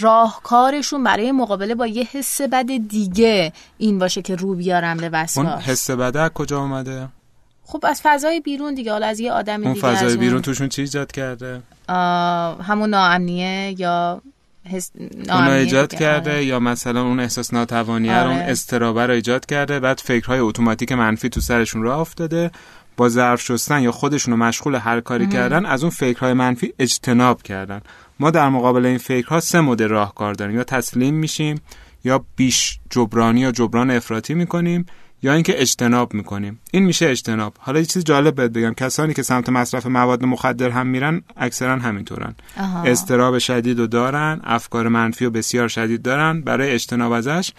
راهکارشون 0.00 1.04
برای 1.04 1.32
مقابله 1.32 1.74
با 1.74 1.86
یه 1.86 2.08
حس 2.12 2.40
بد 2.40 2.66
دیگه 2.88 3.52
این 3.78 4.01
باشه 4.02 4.22
که 4.22 4.36
رو 4.36 4.54
بیارم 4.54 4.96
به 4.96 5.08
وسواس. 5.08 5.46
اون 5.46 5.58
حس 5.60 5.90
بده 5.90 6.28
کجا 6.28 6.60
اومده؟ 6.60 7.08
خب 7.64 7.84
از 7.88 8.00
فضای 8.02 8.40
بیرون 8.40 8.74
دیگه. 8.74 8.92
حالا 8.92 9.06
از 9.06 9.20
یه 9.20 9.32
آدم 9.32 9.64
اون 9.64 9.74
فضای 9.74 10.16
بیرون 10.16 10.42
توشون 10.42 10.68
چی 10.68 10.82
ایجاد 10.82 11.12
کرده؟ 11.12 11.62
همون 12.62 12.90
ناامنیه 12.90 13.74
یا 13.78 14.22
حس... 14.70 14.90
اون 15.28 15.46
ایجاد 15.46 15.94
کرده 15.94 16.30
آره. 16.30 16.44
یا 16.44 16.58
مثلا 16.58 17.02
اون 17.02 17.20
احساس 17.20 17.54
ناتوانیه 17.54 18.16
آره. 18.16 18.30
اون 18.30 18.38
استرابه 18.38 19.06
رو 19.06 19.12
ایجاد 19.12 19.46
کرده 19.46 19.80
بعد 19.80 19.98
فکرهای 19.98 20.38
اتوماتیک 20.38 20.92
منفی 20.92 21.28
تو 21.28 21.40
سرشون 21.40 21.82
راه 21.82 21.98
افتاده 21.98 22.50
با 22.96 23.08
ظرف 23.08 23.40
شستن 23.40 23.82
یا 23.82 23.92
خودشونو 23.92 24.36
مشغول 24.36 24.74
هر 24.74 25.00
کاری 25.00 25.26
کردن 25.26 25.66
از 25.66 25.82
اون 25.82 25.90
فکرهای 25.90 26.32
منفی 26.32 26.74
اجتناب 26.78 27.42
کردن. 27.42 27.80
ما 28.20 28.30
در 28.30 28.48
مقابل 28.48 28.86
این 28.86 28.98
فکرها 28.98 29.40
سه 29.40 29.60
مدل 29.60 29.88
راهکار 29.88 30.34
داریم. 30.34 30.56
یا 30.56 30.64
تسلیم 30.64 31.14
میشیم 31.14 31.60
یا 32.04 32.24
بیش 32.36 32.78
جبرانی 32.90 33.40
یا 33.40 33.52
جبران 33.52 33.90
افراطی 33.90 34.34
می‌کنیم 34.34 34.86
یا 35.22 35.32
اینکه 35.32 35.60
اجتناب 35.60 36.14
می‌کنیم. 36.14 36.60
این 36.70 36.82
میشه 36.82 37.06
اجتناب. 37.06 37.54
حالا 37.58 37.78
یه 37.78 37.86
چیز 37.86 38.04
جالب 38.04 38.34
بهت 38.34 38.50
بگم. 38.50 38.74
کسانی 38.74 39.14
که 39.14 39.22
سمت 39.22 39.48
مصرف 39.48 39.86
مواد 39.86 40.24
مخدر 40.24 40.70
هم 40.70 40.86
میرن 40.86 41.22
اکثرا 41.36 41.76
همینطورن. 41.76 42.34
استراب 42.84 43.38
شدید 43.38 43.80
و 43.80 43.86
دارن 43.86 44.40
افکار 44.44 44.88
منفی 44.88 45.24
و 45.24 45.30
بسیار 45.30 45.68
شدید 45.68 46.02
دارن 46.02 46.40
برای 46.40 46.70
اجتناب 46.70 47.12
ازش 47.12 47.52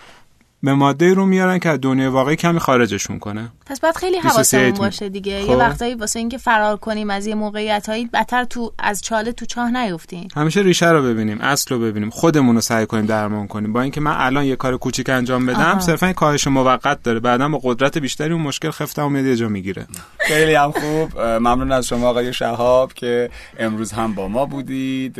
به 0.63 0.73
ماده 0.73 1.13
رو 1.13 1.25
میارن 1.25 1.59
که 1.59 1.69
از 1.69 1.79
دنیای 1.81 2.07
واقعی 2.07 2.35
کمی 2.35 2.59
خارجشون 2.59 3.19
کنه. 3.19 3.49
پس 3.65 3.79
باید 3.79 3.95
خیلی 3.95 4.17
حواسمون 4.17 4.71
باشه 4.71 5.09
دیگه. 5.09 5.41
خب. 5.41 5.49
یه 5.49 5.55
وقتایی 5.55 5.95
واسه 5.95 6.19
اینکه 6.19 6.37
فرار 6.37 6.77
کنیم 6.77 7.09
از 7.09 7.27
یه 7.27 7.35
موقعیت 7.35 7.89
هایی 7.89 8.05
بتر 8.05 8.43
تو 8.43 8.73
از 8.79 9.01
چاله 9.01 9.31
تو 9.31 9.45
چاه 9.45 9.71
نیفتیم. 9.71 10.27
همیشه 10.35 10.61
ریشه 10.61 10.89
رو 10.89 11.03
ببینیم 11.03 11.41
اصل 11.41 11.75
رو 11.75 11.81
ببینیم 11.81 12.09
خودمون 12.09 12.55
رو 12.55 12.61
سعی 12.61 12.85
کنیم 12.85 13.05
درمان 13.05 13.47
کنیم. 13.47 13.73
با 13.73 13.81
اینکه 13.81 14.01
من 14.01 14.15
الان 14.17 14.45
یه 14.45 14.55
کار 14.55 14.77
کوچیک 14.77 15.09
انجام 15.09 15.45
بدم 15.45 15.79
صرفا 15.79 16.13
کاهش 16.13 16.47
موقت 16.47 17.03
داره. 17.03 17.19
بعدا 17.19 17.49
با 17.49 17.59
قدرت 17.63 17.97
بیشتری 17.97 18.33
اون 18.33 18.41
مشکل 18.41 18.71
خفتم 18.71 19.11
میاد 19.11 19.25
یه 19.25 19.35
جا 19.35 19.49
می‌گیره. 19.49 19.87
خیلی 20.19 20.53
هم 20.53 20.71
خوب. 20.71 21.21
ممنون 21.21 21.71
از 21.71 21.87
شما 21.87 22.09
آقای 22.09 22.33
شهاب 22.33 22.93
که 22.93 23.29
امروز 23.59 23.91
هم 23.91 24.13
با 24.13 24.27
ما 24.27 24.45
بودید. 24.45 25.19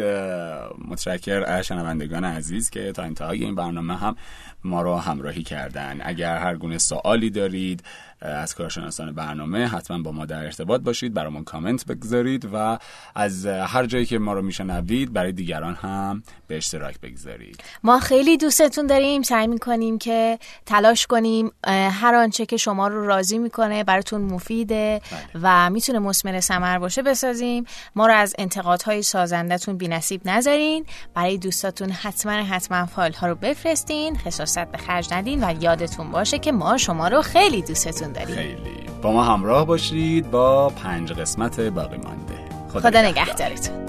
متشکر 0.87 1.61
شنوندگان 1.61 2.23
عزیز 2.23 2.69
که 2.69 2.91
تا 2.91 3.03
انتهای 3.03 3.43
این 3.43 3.55
برنامه 3.55 3.97
هم 3.97 4.15
ما 4.63 4.81
رو 4.81 4.95
همراهی 4.95 5.43
کردن. 5.43 5.99
اگر 6.03 6.37
هر 6.37 6.55
گونه 6.55 6.77
سوالی 6.77 7.29
دارید 7.29 7.83
از 8.23 8.55
کارشناسان 8.55 9.11
برنامه 9.11 9.67
حتما 9.67 10.01
با 10.01 10.11
ما 10.11 10.25
در 10.25 10.43
ارتباط 10.43 10.81
باشید 10.81 11.13
برامون 11.13 11.43
کامنت 11.43 11.85
بگذارید 11.85 12.49
و 12.53 12.77
از 13.15 13.45
هر 13.45 13.85
جایی 13.85 14.05
که 14.05 14.19
ما 14.19 14.33
رو 14.33 14.41
میشنوید 14.41 15.13
برای 15.13 15.31
دیگران 15.31 15.73
هم 15.75 16.23
به 16.47 16.57
اشتراک 16.57 16.99
بگذارید. 16.99 17.63
ما 17.83 17.99
خیلی 17.99 18.37
دوستتون 18.37 18.87
داریم 18.87 19.21
سعی 19.21 19.47
می‌کنیم 19.47 19.97
که 19.97 20.39
تلاش 20.65 21.07
کنیم 21.07 21.51
هر 21.67 22.15
آنچه 22.15 22.45
که 22.45 22.57
شما 22.57 22.87
رو 22.87 23.07
راضی 23.07 23.37
می‌کنه 23.37 23.83
براتون 23.83 24.21
مفیده 24.21 25.01
بله. 25.11 25.41
و 25.43 25.69
می‌تونه 25.69 25.99
مسمر 25.99 26.39
ثمر 26.39 26.79
باشه 26.79 27.01
بسازیم. 27.01 27.65
ما 27.95 28.07
رو 28.07 28.13
از 28.13 28.35
انتقادهای 28.37 29.03
سازندتون 29.03 29.77
نصیب 29.83 30.21
نذارین. 30.25 30.85
برای 31.13 31.37
دوستاتون 31.37 31.89
حتما 31.89 32.31
حتما 32.31 32.85
فایل 32.85 33.13
ها 33.13 33.27
رو 33.27 33.35
بفرستین. 33.35 34.17
خصاصت 34.17 34.71
به 34.71 34.77
خرج 34.77 35.13
ندین 35.13 35.43
و 35.43 35.63
یادتون 35.63 36.11
باشه 36.11 36.39
که 36.39 36.51
ما 36.51 36.77
شما 36.77 37.07
رو 37.07 37.21
خیلی 37.21 37.61
دوستتون 37.61 38.12
خیلی. 38.19 38.83
با 39.01 39.11
ما 39.11 39.23
همراه 39.23 39.65
باشید 39.65 40.31
با 40.31 40.69
پنج 40.69 41.11
قسمت 41.13 41.59
باقی 41.59 41.97
مانده 41.97 42.33
خدا, 42.69 42.89
خدا 42.89 43.01
نگهدارتون. 43.01 43.83